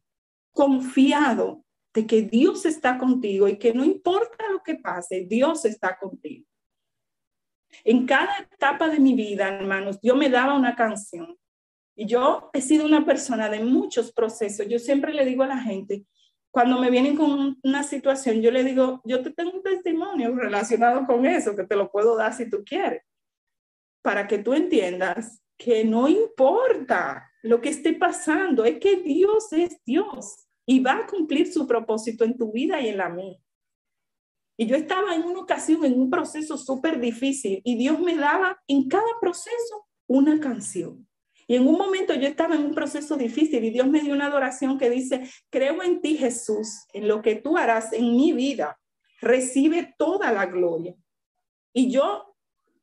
[0.53, 5.99] confiado de que Dios está contigo y que no importa lo que pase, Dios está
[5.99, 6.47] contigo.
[7.83, 11.37] En cada etapa de mi vida, hermanos, Dios me daba una canción.
[11.97, 14.67] Y yo he sido una persona de muchos procesos.
[14.69, 16.05] Yo siempre le digo a la gente,
[16.51, 21.07] cuando me vienen con una situación, yo le digo, yo te tengo un testimonio relacionado
[21.07, 23.03] con eso, que te lo puedo dar si tú quieres,
[24.03, 29.81] para que tú entiendas que no importa lo que esté pasando, es que Dios es
[29.85, 33.39] Dios y va a cumplir su propósito en tu vida y en la mía.
[34.59, 38.61] Y yo estaba en una ocasión en un proceso súper difícil y Dios me daba
[38.67, 41.07] en cada proceso una canción.
[41.51, 44.27] Y en un momento yo estaba en un proceso difícil y Dios me dio una
[44.27, 48.79] adoración que dice, creo en ti Jesús, en lo que tú harás en mi vida,
[49.21, 50.95] recibe toda la gloria.
[51.73, 52.37] Y yo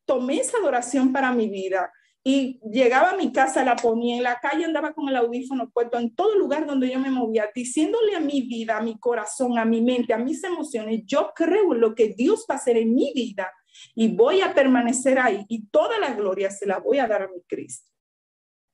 [0.04, 1.94] tomé esa adoración para mi vida
[2.26, 5.98] y llegaba a mi casa, la ponía en la calle, andaba con el audífono puesto
[5.98, 9.64] en todo lugar donde yo me movía, diciéndole a mi vida, a mi corazón, a
[9.64, 12.94] mi mente, a mis emociones, yo creo en lo que Dios va a hacer en
[12.94, 13.50] mi vida
[13.96, 17.30] y voy a permanecer ahí y toda la gloria se la voy a dar a
[17.30, 17.97] mi Cristo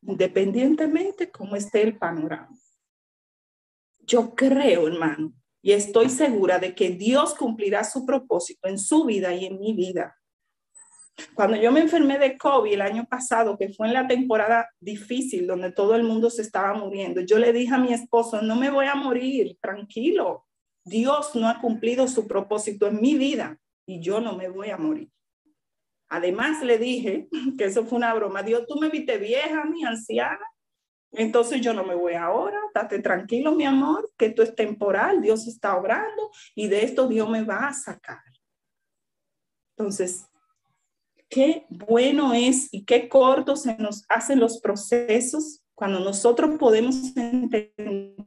[0.05, 2.49] independientemente cómo esté el panorama.
[4.05, 9.33] yo creo, hermano, y estoy segura de que Dios cumplirá su propósito en su vida
[9.33, 10.13] y en mi vida.
[11.35, 15.47] Cuando yo me enfermé de COVID el año pasado, que fue en la temporada difícil
[15.47, 18.69] donde todo el mundo se estaba muriendo, yo le dije a mi esposo, no me
[18.69, 20.45] voy a morir, tranquilo.
[20.83, 24.77] Dios no ha cumplido su propósito en mi vida y yo no me voy a
[24.77, 25.09] morir.
[26.13, 28.43] Además le dije que eso fue una broma.
[28.43, 30.45] Dios, tú me viste vieja, mi anciana.
[31.12, 35.47] Entonces yo no me voy ahora, date tranquilo, mi amor, que esto es temporal, Dios
[35.47, 38.21] está obrando y de esto Dios me va a sacar.
[39.76, 40.28] Entonces,
[41.30, 48.17] qué bueno es y qué cortos se nos hacen los procesos cuando nosotros podemos entender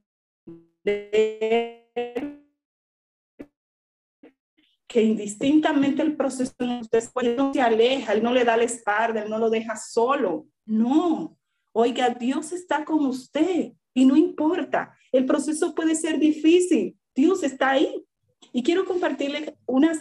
[4.97, 7.05] que indistintamente el proceso usted
[7.37, 10.47] no se aleja, él no le da la espalda, él no lo deja solo.
[10.65, 11.37] No,
[11.73, 17.73] oiga, Dios está con usted y no importa, el proceso puede ser difícil, Dios está
[17.73, 18.07] ahí.
[18.55, 19.99] Y quiero compartirle unas,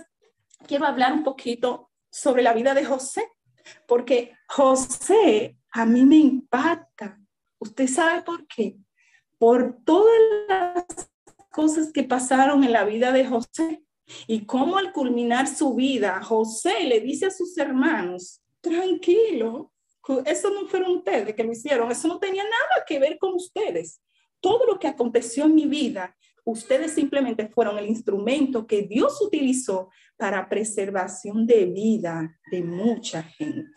[0.66, 3.30] quiero hablar un poquito sobre la vida de José,
[3.90, 7.20] porque José a mí me impacta.
[7.60, 8.78] ¿Usted sabe por qué?
[9.38, 10.16] Por todas
[10.48, 11.12] las
[11.52, 13.85] cosas que pasaron en la vida de José
[14.28, 19.72] y cómo al culminar su vida, José le dice a sus hermanos, tranquilo,
[20.26, 24.02] eso no fueron ustedes que lo hicieron, eso no tenía nada que ver con ustedes.
[24.40, 26.16] Todo lo que aconteció en mi vida
[26.46, 33.72] ustedes simplemente fueron el instrumento que Dios utilizó para preservación de vida de mucha gente.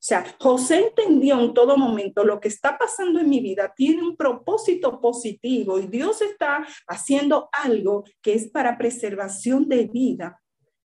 [0.00, 4.02] O sea, José entendió en todo momento lo que está pasando en mi vida tiene
[4.02, 10.40] un propósito positivo y Dios está haciendo algo que es para preservación de vida.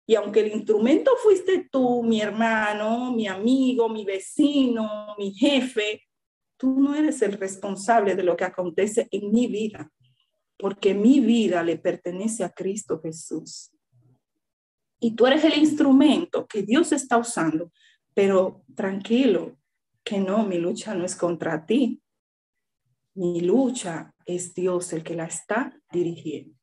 [0.06, 6.02] Y aunque el instrumento fuiste tú, mi hermano, mi amigo, mi vecino, mi jefe,
[6.56, 9.90] tú no eres el responsable de lo que acontece en mi vida
[10.58, 13.70] porque mi vida le pertenece a Cristo Jesús.
[15.00, 17.70] Y tú eres el instrumento que Dios está usando,
[18.14, 19.58] pero tranquilo,
[20.04, 22.00] que no, mi lucha no es contra ti.
[23.14, 26.54] Mi lucha es Dios el que la está dirigiendo.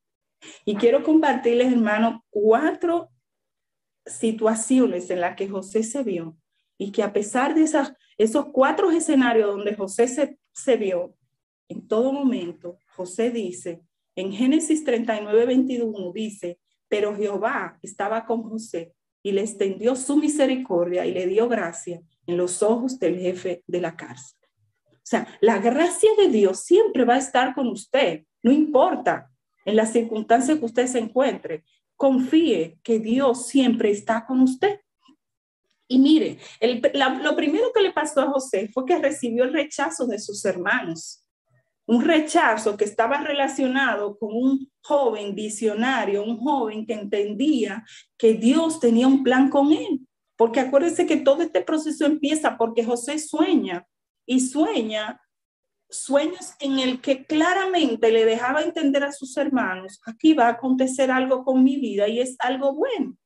[0.64, 3.10] Y quiero compartirles, hermano, cuatro
[4.06, 6.36] situaciones en las que José se vio
[6.78, 11.14] y que a pesar de esas, esos cuatro escenarios donde José se, se vio,
[11.68, 13.82] en todo momento, José dice,
[14.14, 21.06] en Génesis 39, 21 dice, pero Jehová estaba con José y le extendió su misericordia
[21.06, 24.38] y le dio gracia en los ojos del jefe de la cárcel.
[24.90, 29.30] O sea, la gracia de Dios siempre va a estar con usted, no importa
[29.64, 31.64] en las circunstancias que usted se encuentre.
[31.96, 34.80] Confíe que Dios siempre está con usted.
[35.86, 36.38] Y mire,
[37.20, 41.21] lo primero que le pasó a José fue que recibió el rechazo de sus hermanos
[41.86, 47.84] un rechazo que estaba relacionado con un joven visionario, un joven que entendía
[48.16, 50.06] que Dios tenía un plan con él.
[50.36, 53.86] Porque acuérdense que todo este proceso empieza porque José sueña
[54.26, 55.20] y sueña
[55.92, 61.10] sueños en el que claramente le dejaba entender a sus hermanos, aquí va a acontecer
[61.10, 63.16] algo con mi vida y es algo bueno.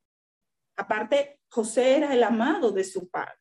[0.76, 3.38] Aparte, José era el amado de su padre.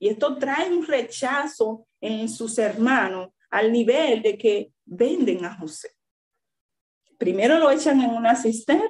[0.00, 5.90] Y esto trae un rechazo en sus hermanos al nivel de que venden a José.
[7.18, 8.88] Primero lo echan en una cisterna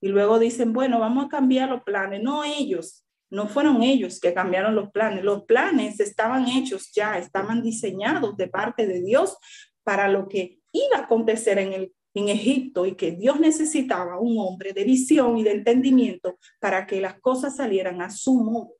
[0.00, 2.22] y luego dicen, bueno, vamos a cambiar los planes.
[2.22, 5.24] No ellos, no fueron ellos que cambiaron los planes.
[5.24, 9.36] Los planes estaban hechos ya, estaban diseñados de parte de Dios
[9.84, 14.84] para lo que iba a acontecer en, Egipto y que Dios necesitaba un hombre de
[14.84, 18.72] visión y de entendimiento para que las cosas salieran a su modo.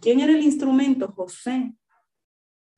[0.00, 1.08] ¿Quién era el instrumento?
[1.08, 1.72] José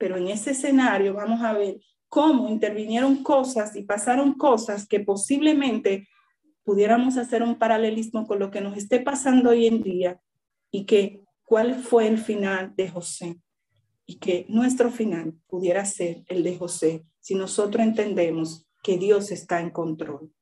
[0.00, 6.08] pero en ese escenario vamos a ver cómo intervinieron cosas y pasaron cosas que posiblemente
[6.64, 10.18] pudiéramos hacer un paralelismo con lo que nos esté pasando hoy en día
[10.70, 13.38] y que cuál fue el final de José
[14.06, 19.60] y que nuestro final pudiera ser el de José si nosotros entendemos que Dios está
[19.60, 20.32] en control.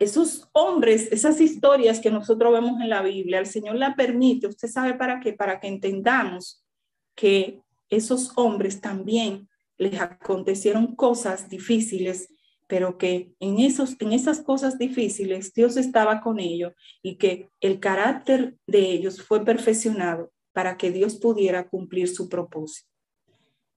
[0.00, 4.66] Esos hombres, esas historias que nosotros vemos en la Biblia, el Señor la permite, usted
[4.66, 6.66] sabe para qué, para que entendamos
[7.14, 12.28] que esos hombres también les acontecieron cosas difíciles,
[12.66, 16.72] pero que en, esos, en esas cosas difíciles Dios estaba con ellos
[17.02, 22.88] y que el carácter de ellos fue perfeccionado para que Dios pudiera cumplir su propósito.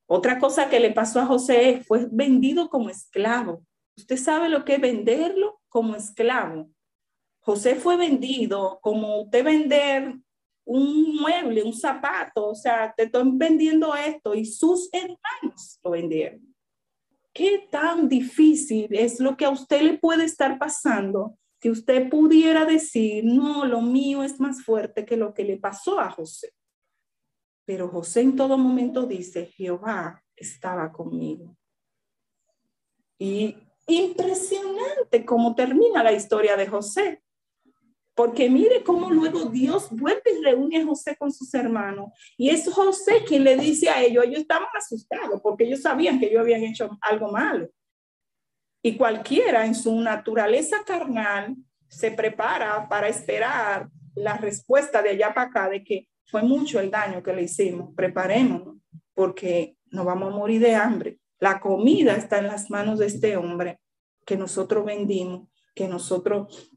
[0.08, 3.64] Otra cosa que le pasó a José fue vendido como esclavo.
[3.96, 6.72] ¿Usted sabe lo que es venderlo como esclavo?
[7.42, 10.16] José fue vendido como usted vender
[10.70, 16.56] un mueble, un zapato, o sea, te estoy vendiendo esto y sus hermanos lo vendieron.
[17.34, 22.66] qué tan difícil es lo que a usted le puede estar pasando que usted pudiera
[22.66, 26.54] decir, no, lo mío es más fuerte que lo que le pasó a José.
[27.66, 31.58] Pero José en todo momento dice, Jehová estaba conmigo.
[33.18, 33.56] Y
[33.88, 37.22] impresionante cómo termina la historia de José.
[38.20, 42.08] Porque mire cómo luego Dios vuelve y reúne a José con sus hermanos.
[42.36, 46.26] Y es José quien le dice a ellos, ellos estaban asustados porque ellos sabían que
[46.26, 47.70] ellos habían hecho algo malo.
[48.84, 51.56] Y cualquiera en su naturaleza carnal
[51.88, 56.92] se prepara para esperar la respuesta de allá para acá de que fue mucho el
[56.92, 57.96] daño que le hicimos.
[57.96, 58.80] Preparémonos
[59.14, 61.20] porque nos vamos a morir de hambre.
[61.40, 63.80] La comida está en las manos de este hombre
[64.26, 66.70] que nosotros vendimos, que nosotros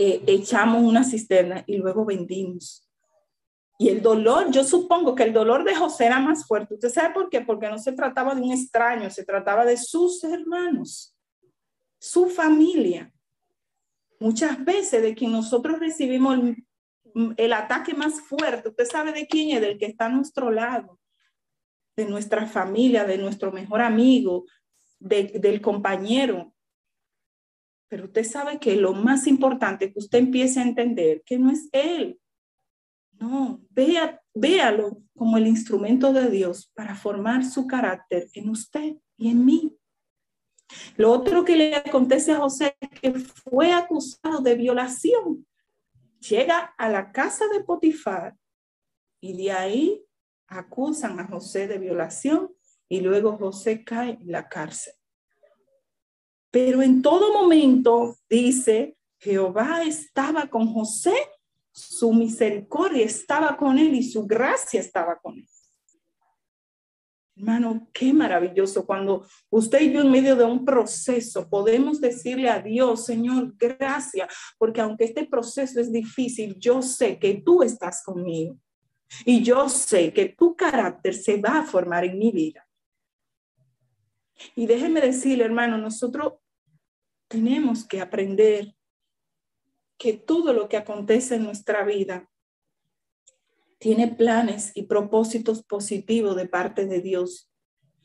[0.00, 2.88] eh, echamos una cisterna y luego vendimos.
[3.80, 6.74] Y el dolor, yo supongo que el dolor de José era más fuerte.
[6.74, 7.40] ¿Usted sabe por qué?
[7.40, 11.16] Porque no se trataba de un extraño, se trataba de sus hermanos,
[11.98, 13.12] su familia.
[14.20, 16.38] Muchas veces de quien nosotros recibimos
[17.36, 21.00] el, ataque más fuerte, usted sabe de quién es, del que está a nuestro lado,
[21.96, 24.44] de nuestra familia, de nuestro mejor amigo,
[25.00, 26.52] del compañero.
[27.88, 31.68] Pero usted sabe que lo más importante que usted empiece a entender que no es
[31.72, 32.20] él,
[33.12, 39.30] no, vea, véalo como el instrumento de Dios para formar su carácter en usted y
[39.30, 39.76] en mí.
[40.96, 45.46] Lo otro que le acontece a José es que fue acusado de violación.
[46.20, 48.36] Llega a la casa de Potifar
[49.20, 50.04] y de ahí
[50.46, 52.54] acusan a José de violación
[52.88, 54.94] y luego José cae en la cárcel.
[56.50, 61.14] Pero en todo momento dice, Jehová estaba con José
[61.78, 65.48] su misericordia estaba con él y su gracia estaba con él.
[67.36, 72.60] Hermano, qué maravilloso cuando usted y yo en medio de un proceso podemos decirle a
[72.60, 74.28] Dios, Señor, gracias,
[74.58, 78.58] porque aunque este proceso es difícil, yo sé que tú estás conmigo
[79.24, 82.67] y yo sé que tu carácter se va a formar en mi vida.
[84.54, 86.34] Y déjeme decirle, hermano, nosotros
[87.28, 88.74] tenemos que aprender
[89.98, 92.30] que todo lo que acontece en nuestra vida
[93.78, 97.50] tiene planes y propósitos positivos de parte de Dios.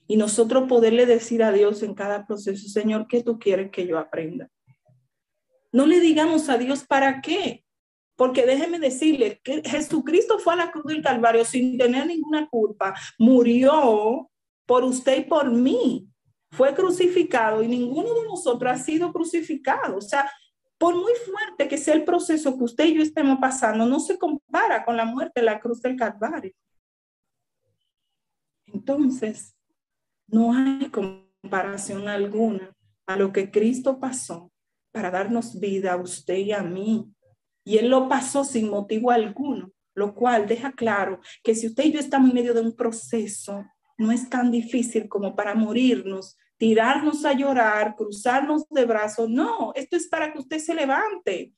[0.07, 3.97] Y nosotros poderle decir a Dios en cada proceso, Señor, ¿qué tú quieres que yo
[3.97, 4.49] aprenda?
[5.71, 7.63] No le digamos a Dios para qué,
[8.15, 12.93] porque déjeme decirle que Jesucristo fue a la cruz del Calvario sin tener ninguna culpa,
[13.17, 14.29] murió
[14.65, 16.07] por usted y por mí,
[16.54, 19.97] fue crucificado y ninguno de nosotros ha sido crucificado.
[19.97, 20.30] O sea,
[20.78, 24.20] por muy fuerte que sea el proceso que usted y yo estemos pasando, no se
[24.20, 26.54] compara con la muerte de la cruz del Calvario.
[28.68, 29.56] Entonces,
[30.28, 32.72] no hay comparación alguna
[33.08, 34.51] a lo que Cristo pasó
[34.91, 37.12] para darnos vida a usted y a mí.
[37.66, 41.93] Y Él lo pasó sin motivo alguno, lo cual deja claro que si usted y
[41.93, 43.66] yo estamos en medio de un proceso,
[43.97, 49.30] no es tan difícil como para morirnos tirarnos a llorar, cruzarnos de brazos.
[49.30, 51.51] No, esto es para que usted se levante.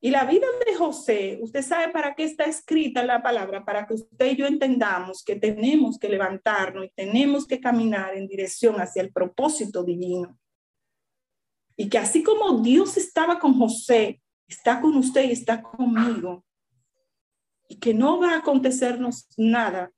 [0.00, 3.94] Y la vida de José, usted sabe para qué está escrita la palabra, para que
[3.94, 9.02] usted y yo entendamos que tenemos que levantarnos y tenemos que caminar en dirección hacia
[9.02, 10.38] el propósito divino.
[11.76, 16.44] Y que así como Dios estaba con José, está con usted y está conmigo.
[17.68, 19.90] Y que no va a acontecernos nada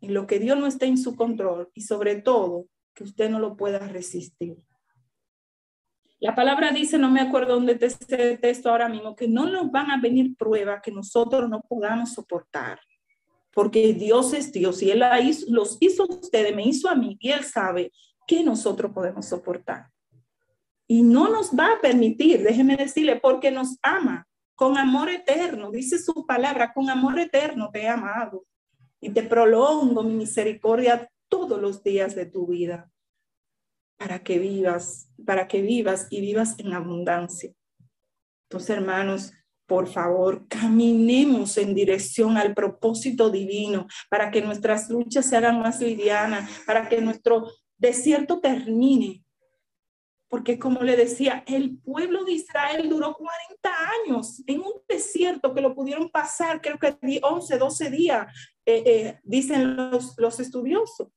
[0.00, 1.72] en lo que Dios no esté en su control.
[1.74, 4.56] Y sobre todo, que usted no lo pueda resistir.
[6.20, 9.70] La palabra dice, no me acuerdo dónde te este texto ahora mismo, que no nos
[9.70, 12.80] van a venir pruebas que nosotros no podamos soportar,
[13.52, 15.02] porque Dios es Dios y Él
[15.48, 17.92] los hizo a ustedes, me hizo a mí y Él sabe
[18.26, 19.88] que nosotros podemos soportar.
[20.86, 25.98] Y no nos va a permitir, déjeme decirle, porque nos ama con amor eterno, dice
[25.98, 28.46] su palabra, con amor eterno te he amado
[29.00, 32.92] y te prolongo mi misericordia todos los días de tu vida
[33.98, 37.52] para que vivas, para que vivas y vivas en abundancia.
[38.44, 39.32] Entonces, hermanos,
[39.66, 45.80] por favor, caminemos en dirección al propósito divino para que nuestras luchas se hagan más
[45.80, 49.24] livianas, para que nuestro desierto termine.
[50.28, 53.70] Porque como le decía, el pueblo de Israel duró 40
[54.06, 58.32] años en un desierto que lo pudieron pasar, creo que 11, 12 días,
[58.64, 61.08] eh, eh, dicen los, los estudiosos.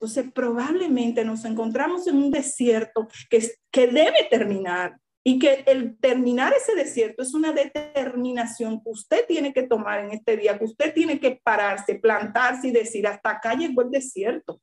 [0.00, 6.54] Entonces, probablemente nos encontramos en un desierto que, que debe terminar y que el terminar
[6.54, 10.94] ese desierto es una determinación que usted tiene que tomar en este día, que usted
[10.94, 14.62] tiene que pararse, plantarse y decir, hasta acá llegó el desierto.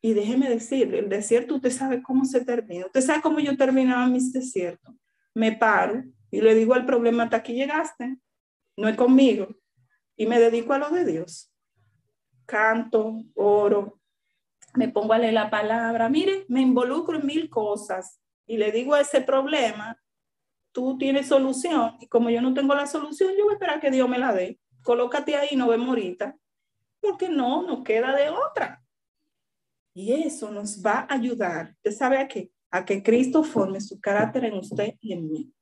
[0.00, 2.86] Y déjeme decir, el desierto, usted sabe cómo se termina.
[2.86, 4.94] Usted sabe cómo yo terminaba mis desiertos.
[5.34, 8.16] Me paro y le digo al problema, hasta aquí llegaste,
[8.78, 9.48] no es conmigo.
[10.16, 11.49] Y me dedico a lo de Dios.
[12.50, 14.00] Canto, oro,
[14.74, 16.08] me pongo a leer la palabra.
[16.08, 19.96] Mire, me involucro en mil cosas y le digo a ese problema,
[20.72, 21.96] tú tienes solución.
[22.00, 24.32] Y como yo no tengo la solución, yo voy a esperar que Dios me la
[24.32, 24.58] dé.
[24.82, 26.36] Colócate ahí, no vemos ahorita.
[27.00, 28.82] Porque no, nos queda de otra.
[29.94, 32.50] Y eso nos va a ayudar, ¿usted sabe a qué?
[32.72, 35.52] A que Cristo forme su carácter en usted y en mí.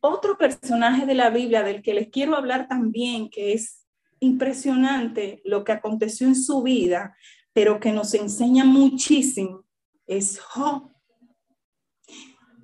[0.00, 3.85] Otro personaje de la Biblia del que les quiero hablar también, que es
[4.20, 7.16] impresionante lo que aconteció en su vida,
[7.52, 9.64] pero que nos enseña muchísimo,
[10.06, 10.90] es Job.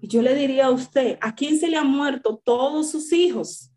[0.03, 3.73] Yo le diría a usted, ¿a quién se le han muerto todos sus hijos?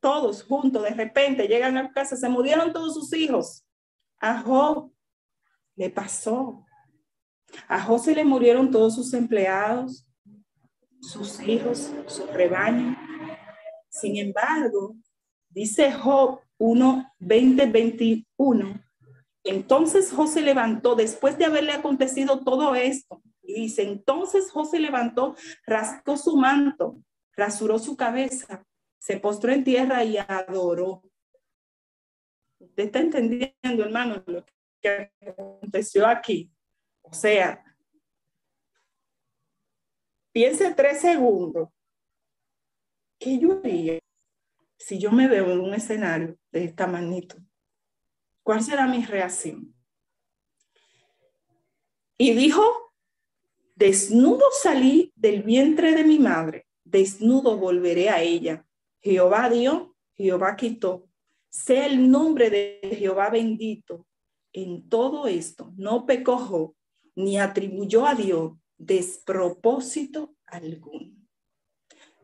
[0.00, 3.64] Todos juntos, de repente llegan a casa, se murieron todos sus hijos.
[4.18, 4.92] A Job
[5.76, 6.64] le pasó.
[7.68, 10.06] A Job se le murieron todos sus empleados,
[11.00, 12.96] sus hijos, su rebaño.
[13.90, 14.96] Sin embargo,
[15.52, 18.84] dice Job 1, 20, 21.
[19.44, 23.22] Entonces Job se levantó después de haberle acontecido todo esto.
[23.42, 25.34] Y dice, entonces Job se levantó,
[25.66, 27.02] rascó su manto,
[27.34, 28.64] rasuró su cabeza,
[28.98, 31.02] se postró en tierra y adoró.
[32.60, 34.44] Usted está entendiendo, hermano, lo
[34.80, 36.52] que aconteció aquí.
[37.02, 37.64] O sea,
[40.32, 41.68] piense tres segundos.
[43.18, 43.60] ¿Qué yo
[44.86, 47.40] si yo me veo en un escenario de esta magnitud?
[48.42, 49.74] ¿Cuál será mi reacción?
[52.18, 52.62] Y dijo,
[53.74, 58.66] desnudo salí del vientre de mi madre, desnudo volveré a ella.
[59.00, 61.08] Jehová dio, Jehová quitó
[61.52, 64.06] sea el nombre de Jehová bendito.
[64.54, 66.74] En todo esto no pecó
[67.14, 71.14] ni atribuyó a Dios despropósito alguno.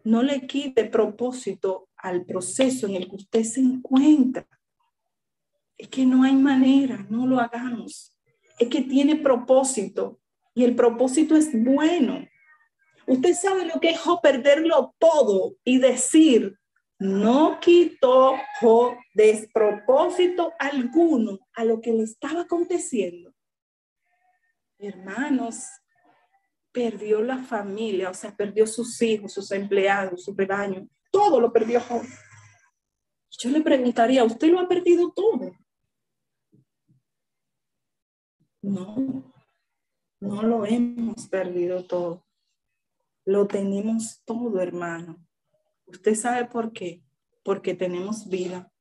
[0.02, 4.46] No le quite propósito al proceso en el que usted se encuentra.
[5.76, 8.14] Es que no hay manera, no lo hagamos.
[8.58, 10.20] Es que tiene propósito
[10.54, 12.26] y el propósito es bueno.
[13.06, 16.58] Usted sabe lo que es perderlo todo y decir,
[16.98, 18.34] no quitó
[19.14, 23.32] despropósito alguno a lo que le estaba aconteciendo.
[24.78, 25.64] Hermanos,
[26.72, 31.80] perdió la familia, o sea, perdió sus hijos, sus empleados, su rebaño, todo lo perdió
[31.80, 32.02] Job.
[33.40, 35.52] Yo le preguntaría, ¿usted lo ha perdido todo?
[38.62, 39.32] No,
[40.20, 42.26] no lo hemos perdido todo.
[43.24, 45.24] Lo tenemos todo, hermano.
[45.86, 47.02] ¿Usted sabe por qué?
[47.44, 48.72] Porque tenemos vida.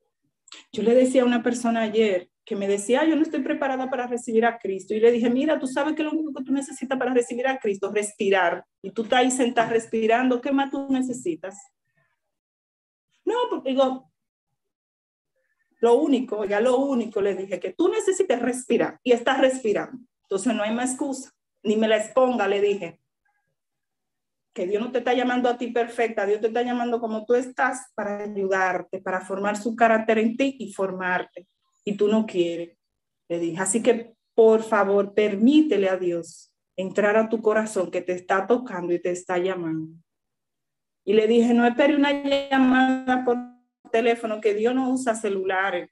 [0.71, 4.07] Yo le decía a una persona ayer que me decía, yo no estoy preparada para
[4.07, 4.93] recibir a Cristo.
[4.93, 7.59] Y le dije, mira, tú sabes que lo único que tú necesitas para recibir a
[7.59, 8.65] Cristo es respirar.
[8.81, 11.57] Y tú estás ahí sentada respirando, ¿qué más tú necesitas?
[13.27, 14.09] No, porque digo,
[15.79, 19.99] lo único, ya lo único le dije, que tú necesitas respirar y estás respirando.
[20.23, 23.01] Entonces no hay más excusa, ni me la exponga, le dije
[24.53, 27.35] que Dios no te está llamando a ti perfecta, Dios te está llamando como tú
[27.35, 31.47] estás para ayudarte, para formar su carácter en ti y formarte.
[31.85, 32.75] Y tú no quieres,
[33.29, 33.61] le dije.
[33.61, 38.93] Así que, por favor, permítele a Dios entrar a tu corazón que te está tocando
[38.93, 39.93] y te está llamando.
[41.07, 43.37] Y le dije, no espere una llamada por
[43.93, 45.89] teléfono, que Dios no usa celulares.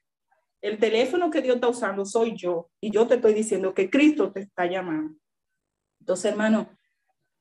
[0.60, 2.68] El teléfono que Dios está usando soy yo.
[2.82, 5.18] Y yo te estoy diciendo que Cristo te está llamando.
[6.00, 6.68] Entonces, hermano,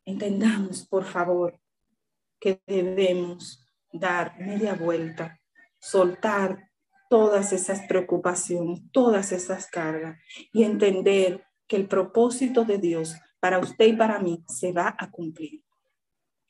[0.05, 1.59] entendamos, por favor,
[2.39, 5.37] que debemos dar media vuelta,
[5.77, 6.71] soltar
[7.09, 10.17] todas esas preocupaciones, todas esas cargas
[10.53, 15.11] y entender que el propósito de Dios para usted y para mí se va a
[15.11, 15.64] cumplir.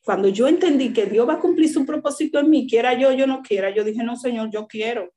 [0.05, 3.25] Cuando yo entendí que Dios va a cumplir su propósito en mí, quiera yo, yo
[3.25, 5.11] no quiera, yo dije, no, Señor, yo quiero,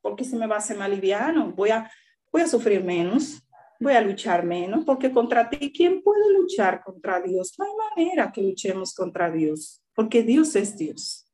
[0.00, 1.88] porque se me va a hacer más liviano, voy a,
[2.32, 3.40] voy a sufrir menos,
[3.78, 7.54] voy a luchar menos, porque contra ti, ¿quién puede luchar contra Dios?
[7.56, 11.32] No hay manera que luchemos contra Dios, porque Dios es Dios.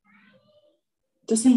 [1.23, 1.53] Entonces,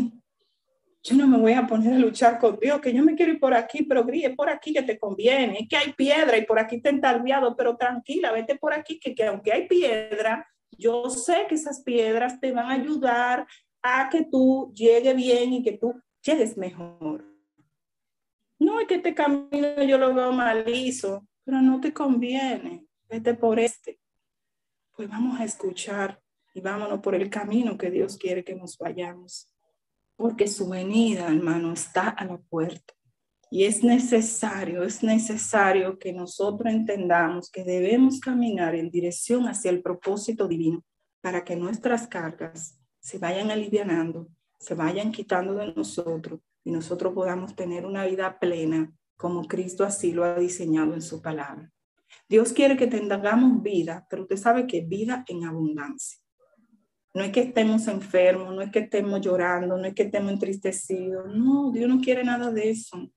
[1.03, 3.41] yo no me voy a poner a luchar con Dios, que yo me quiero ir
[3.41, 6.79] por aquí, pero grille por aquí que te conviene, que hay piedra y por aquí
[6.79, 10.47] te entalviado, pero tranquila, vete por aquí, que aunque hay piedra,
[10.77, 13.47] yo sé que esas piedras te van a ayudar
[13.81, 17.25] a que tú llegues bien y que tú llegues mejor.
[18.57, 22.85] No, es que este camino yo lo veo malizo, pero no te conviene.
[23.07, 23.99] Vete por este.
[24.95, 26.21] Pues vamos a escuchar
[26.53, 29.51] y vámonos por el camino que Dios quiere que nos vayamos.
[30.15, 32.93] Porque su venida, hermano, está a la puerta.
[33.55, 39.81] Y es necesario, es necesario que nosotros entendamos que debemos caminar en dirección hacia el
[39.81, 40.83] propósito divino
[41.21, 44.27] para que nuestras cargas se vayan alivianando,
[44.59, 50.11] se vayan quitando de nosotros y nosotros podamos tener una vida plena como Cristo así
[50.11, 51.71] lo ha diseñado en su palabra.
[52.27, 56.19] Dios quiere que tengamos vida, pero usted sabe que vida en abundancia.
[57.13, 61.33] No es que estemos enfermos, no es que estemos llorando, no es que estemos entristecidos.
[61.33, 63.09] No, Dios no quiere nada de eso.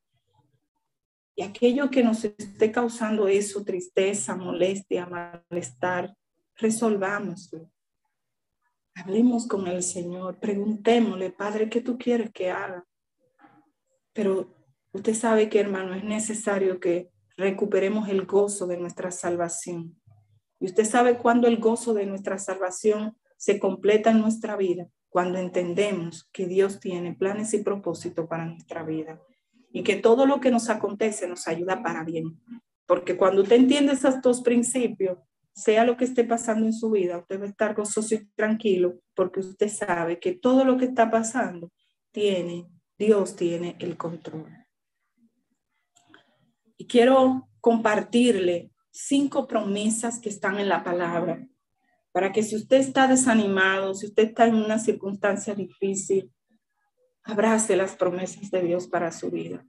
[1.38, 6.12] Y aquello que nos esté causando eso, tristeza, molestia, malestar,
[6.56, 7.70] resolvámoslo.
[8.96, 12.84] Hablemos con el Señor, preguntémosle, Padre, ¿qué tú quieres que haga?
[14.12, 14.52] Pero
[14.90, 19.96] usted sabe que, hermano, es necesario que recuperemos el gozo de nuestra salvación.
[20.58, 25.38] Y usted sabe cuándo el gozo de nuestra salvación se completa en nuestra vida, cuando
[25.38, 29.22] entendemos que Dios tiene planes y propósitos para nuestra vida
[29.70, 32.40] y que todo lo que nos acontece nos ayuda para bien.
[32.86, 35.18] Porque cuando usted entiende esos dos principios,
[35.52, 39.00] sea lo que esté pasando en su vida, usted va a estar gozoso y tranquilo
[39.14, 41.72] porque usted sabe que todo lo que está pasando
[42.12, 44.46] tiene, Dios tiene el control.
[46.76, 51.46] Y quiero compartirle cinco promesas que están en la palabra
[52.12, 56.32] para que si usted está desanimado, si usted está en una circunstancia difícil,
[57.28, 59.64] abrace las promesas de Dios para su vida.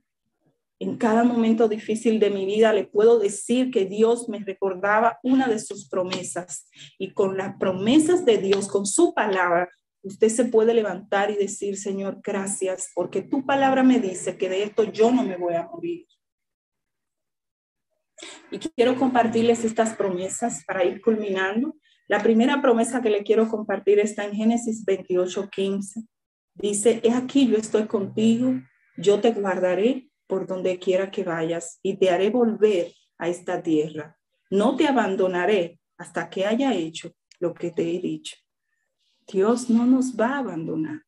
[0.79, 5.47] En cada momento difícil de mi vida le puedo decir que Dios me recordaba una
[5.49, 9.69] de sus promesas y con las promesas de Dios, con su palabra,
[10.03, 14.63] usted se puede levantar y decir, Señor, gracias, porque tu palabra me dice que de
[14.63, 16.07] esto yo no me voy a morir.
[18.49, 21.75] Y quiero compartirles estas promesas para ir culminando.
[22.07, 26.05] La primera promesa que le quiero compartir está en Génesis 28, 15.
[26.59, 28.53] Dice, he aquí yo estoy contigo,
[28.97, 34.17] yo te guardaré por donde quiera que vayas y te haré volver a esta tierra.
[34.51, 38.35] No te abandonaré hasta que haya hecho lo que te he dicho.
[39.31, 41.01] Dios no nos va a abandonar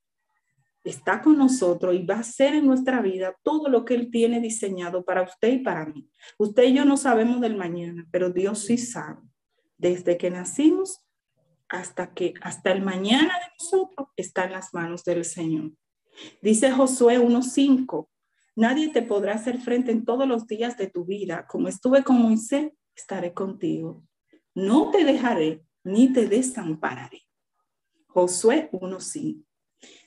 [0.84, 4.39] está con nosotros y va a hacer en nuestra vida todo lo que Él tiene
[4.39, 6.10] diseñado para usted y para mí.
[6.38, 9.22] Usted y yo no sabemos del mañana, pero Dios sí sabe.
[9.78, 10.99] Desde que nacimos
[11.72, 15.72] hasta que hasta el mañana de nosotros está en las manos del Señor.
[16.41, 18.09] Dice Josué 1:5,
[18.55, 21.47] nadie te podrá hacer frente en todos los días de tu vida.
[21.47, 24.03] Como estuve con Moisés, estaré contigo.
[24.53, 27.22] No te dejaré ni te desampararé.
[28.07, 29.45] Josué 1:5.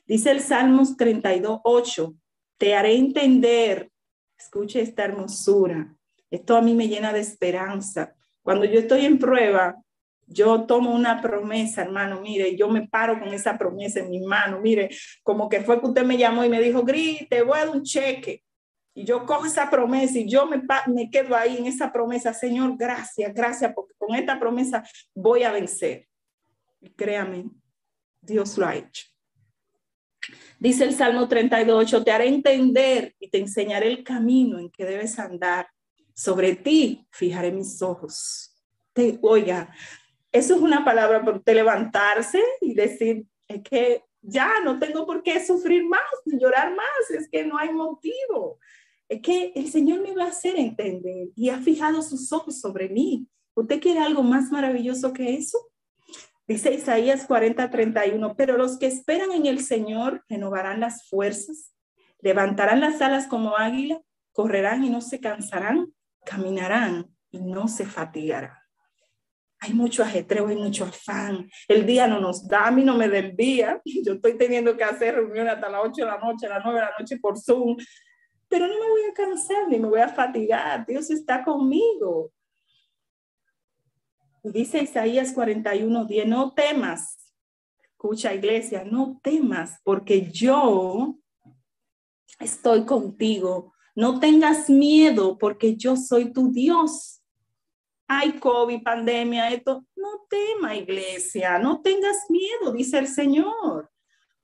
[0.06, 2.14] Dice el Salmos 32, 8,
[2.58, 3.90] te haré entender,
[4.38, 5.96] escuche esta hermosura,
[6.30, 8.14] esto a mí me llena de esperanza.
[8.42, 9.82] Cuando yo estoy en prueba,
[10.26, 14.60] yo tomo una promesa, hermano, mire, yo me paro con esa promesa en mi mano,
[14.60, 14.90] mire,
[15.22, 17.82] como que fue que usted me llamó y me dijo, grite, voy a dar un
[17.82, 18.42] cheque.
[18.94, 22.76] Y yo cojo esa promesa y yo me, me quedo ahí en esa promesa, Señor,
[22.76, 26.06] gracias, gracias, porque con esta promesa voy a vencer.
[26.80, 27.46] Y créame,
[28.20, 29.06] Dios lo ha hecho.
[30.58, 35.18] Dice el Salmo 38, te haré entender y te enseñaré el camino en que debes
[35.18, 35.68] andar.
[36.14, 38.54] Sobre ti fijaré mis ojos.
[38.92, 39.74] Te, oiga,
[40.34, 45.22] eso es una palabra para usted levantarse y decir, es que ya no tengo por
[45.22, 48.58] qué sufrir más, ni llorar más, es que no hay motivo.
[49.08, 52.88] Es que el Señor me va a hacer entender y ha fijado sus ojos sobre
[52.88, 53.28] mí.
[53.54, 55.70] ¿Usted quiere algo más maravilloso que eso?
[56.48, 61.72] Dice Isaías 40, 31, pero los que esperan en el Señor renovarán las fuerzas,
[62.20, 64.00] levantarán las alas como águila,
[64.32, 68.63] correrán y no se cansarán, caminarán y no se fatigarán.
[69.64, 71.48] Hay mucho ajetreo, hay mucho afán.
[71.66, 73.80] El día no nos da, a mí no me desvía.
[73.84, 76.80] Yo estoy teniendo que hacer reuniones hasta las 8 de la noche, a las 9
[76.80, 77.74] de la noche por Zoom,
[78.46, 80.84] pero no me voy a cansar ni me voy a fatigar.
[80.86, 82.30] Dios está conmigo.
[84.42, 87.32] Dice Isaías 41, 10, no temas,
[87.82, 91.16] escucha iglesia, no temas, porque yo
[92.38, 93.72] estoy contigo.
[93.96, 97.23] No tengas miedo, porque yo soy tu Dios.
[98.16, 99.84] Hay COVID, pandemia, esto.
[99.96, 103.90] No tema, iglesia, no tengas miedo, dice el Señor,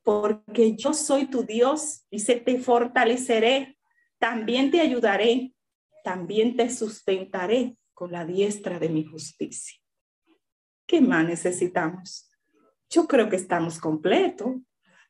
[0.02, 3.78] porque yo soy tu Dios y se te fortaleceré.
[4.18, 5.54] También te ayudaré,
[6.02, 9.78] también te sustentaré con la diestra de mi justicia.
[10.84, 12.28] ¿Qué más necesitamos?
[12.88, 14.56] Yo creo que estamos completos.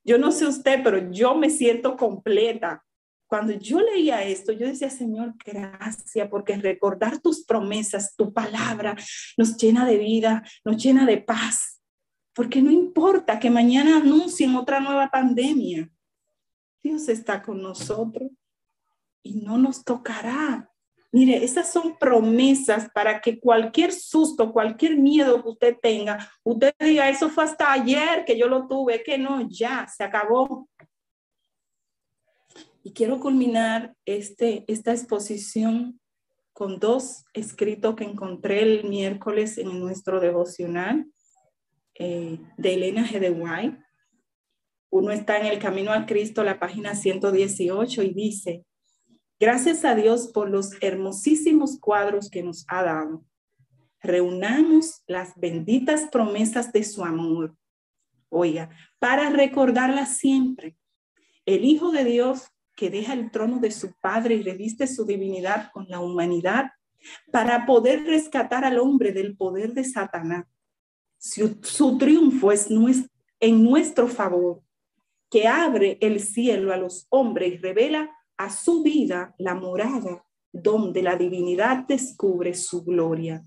[0.05, 2.85] Yo no sé usted, pero yo me siento completa.
[3.31, 8.97] Cuando yo leía esto, yo decía, Señor, gracias, porque recordar tus promesas, tu palabra,
[9.37, 11.81] nos llena de vida, nos llena de paz.
[12.35, 15.89] Porque no importa que mañana anuncien otra nueva pandemia.
[16.83, 18.33] Dios está con nosotros.
[19.23, 20.69] y no nos tocará.
[21.13, 27.09] Mire, esas son promesas para que cualquier susto, cualquier miedo que usted tenga, usted diga,
[27.09, 30.70] eso fue hasta ayer que yo lo tuve, que no, ya, se acabó.
[32.83, 36.01] Y quiero culminar este, esta exposición
[36.53, 41.07] con dos escritos que encontré el miércoles en nuestro devocional
[41.95, 43.85] eh, de Elena G.
[44.91, 48.65] Uno está en el Camino a Cristo, la página 118, y dice,
[49.39, 53.25] gracias a Dios por los hermosísimos cuadros que nos ha dado.
[54.03, 57.55] Reunamos las benditas promesas de su amor.
[58.31, 60.77] Oiga, para recordarlas siempre.
[61.45, 62.51] El Hijo de Dios
[62.81, 66.71] que deja el trono de su Padre y reviste su divinidad con la humanidad
[67.31, 70.47] para poder rescatar al hombre del poder de Satanás.
[71.19, 72.69] Su, triunfo es
[73.39, 74.63] en nuestro favor,
[75.31, 81.03] que abre el cielo a los hombres y revela a su vida la morada donde
[81.03, 83.45] la divinidad descubre su gloria.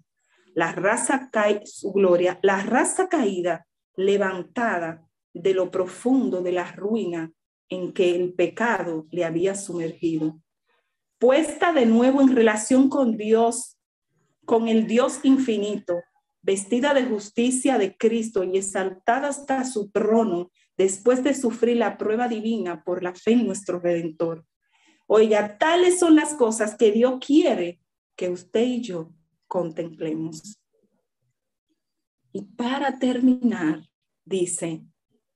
[0.54, 3.66] La raza cae, su gloria, la raza caída,
[3.96, 7.34] levantada de lo profundo de la ruina
[7.74, 10.40] en que el pecado le había sumergido.
[11.20, 13.78] Puesta de nuevo en relación con Dios,
[14.46, 16.02] con el Dios infinito,
[16.42, 22.28] vestida de justicia de Cristo y exaltada hasta su trono después de sufrir la prueba
[22.28, 24.46] divina por la fe en nuestro Redentor.
[25.08, 27.80] Oiga, tales son las cosas que Dios quiere
[28.16, 29.12] que usted y yo
[29.48, 30.60] contemplemos.
[32.32, 33.88] Y para terminar,
[34.26, 34.84] dice,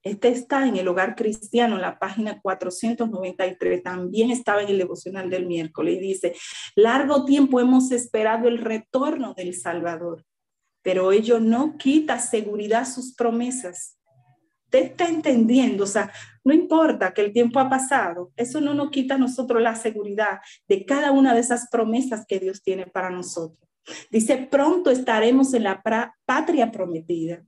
[0.07, 3.83] este está en el hogar cristiano, la página 493.
[3.83, 6.35] También estaba en el devocional del miércoles y dice,
[6.75, 10.25] largo tiempo hemos esperado el retorno del Salvador,
[10.81, 13.97] pero ello no quita seguridad sus promesas.
[14.65, 16.11] Usted está entendiendo, o sea,
[16.43, 20.39] no importa que el tiempo ha pasado, eso no nos quita a nosotros la seguridad
[20.67, 23.67] de cada una de esas promesas que Dios tiene para nosotros.
[24.11, 25.81] Dice, pronto estaremos en la
[26.25, 27.43] patria prometida.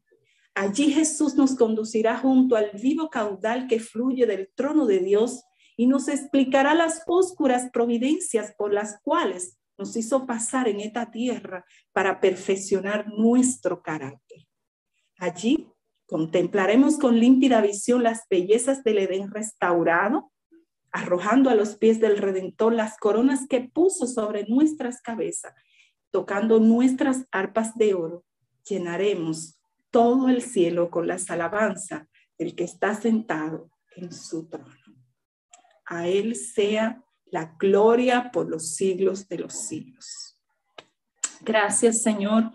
[0.55, 5.43] Allí Jesús nos conducirá junto al vivo caudal que fluye del trono de Dios
[5.77, 11.65] y nos explicará las oscuras providencias por las cuales nos hizo pasar en esta tierra
[11.93, 14.45] para perfeccionar nuestro carácter.
[15.17, 15.69] Allí
[16.05, 20.33] contemplaremos con límpida visión las bellezas del Edén restaurado,
[20.91, 25.53] arrojando a los pies del Redentor las coronas que puso sobre nuestras cabezas,
[26.11, 28.25] tocando nuestras arpas de oro,
[28.67, 29.58] llenaremos
[29.91, 34.73] todo el cielo con las alabanzas del que está sentado en su trono.
[35.85, 40.39] A Él sea la gloria por los siglos de los siglos.
[41.41, 42.51] Gracias, Señor,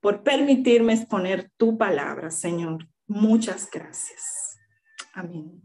[0.00, 2.88] por permitirme exponer tu palabra, Señor.
[3.06, 4.58] Muchas gracias.
[5.14, 5.52] Amén.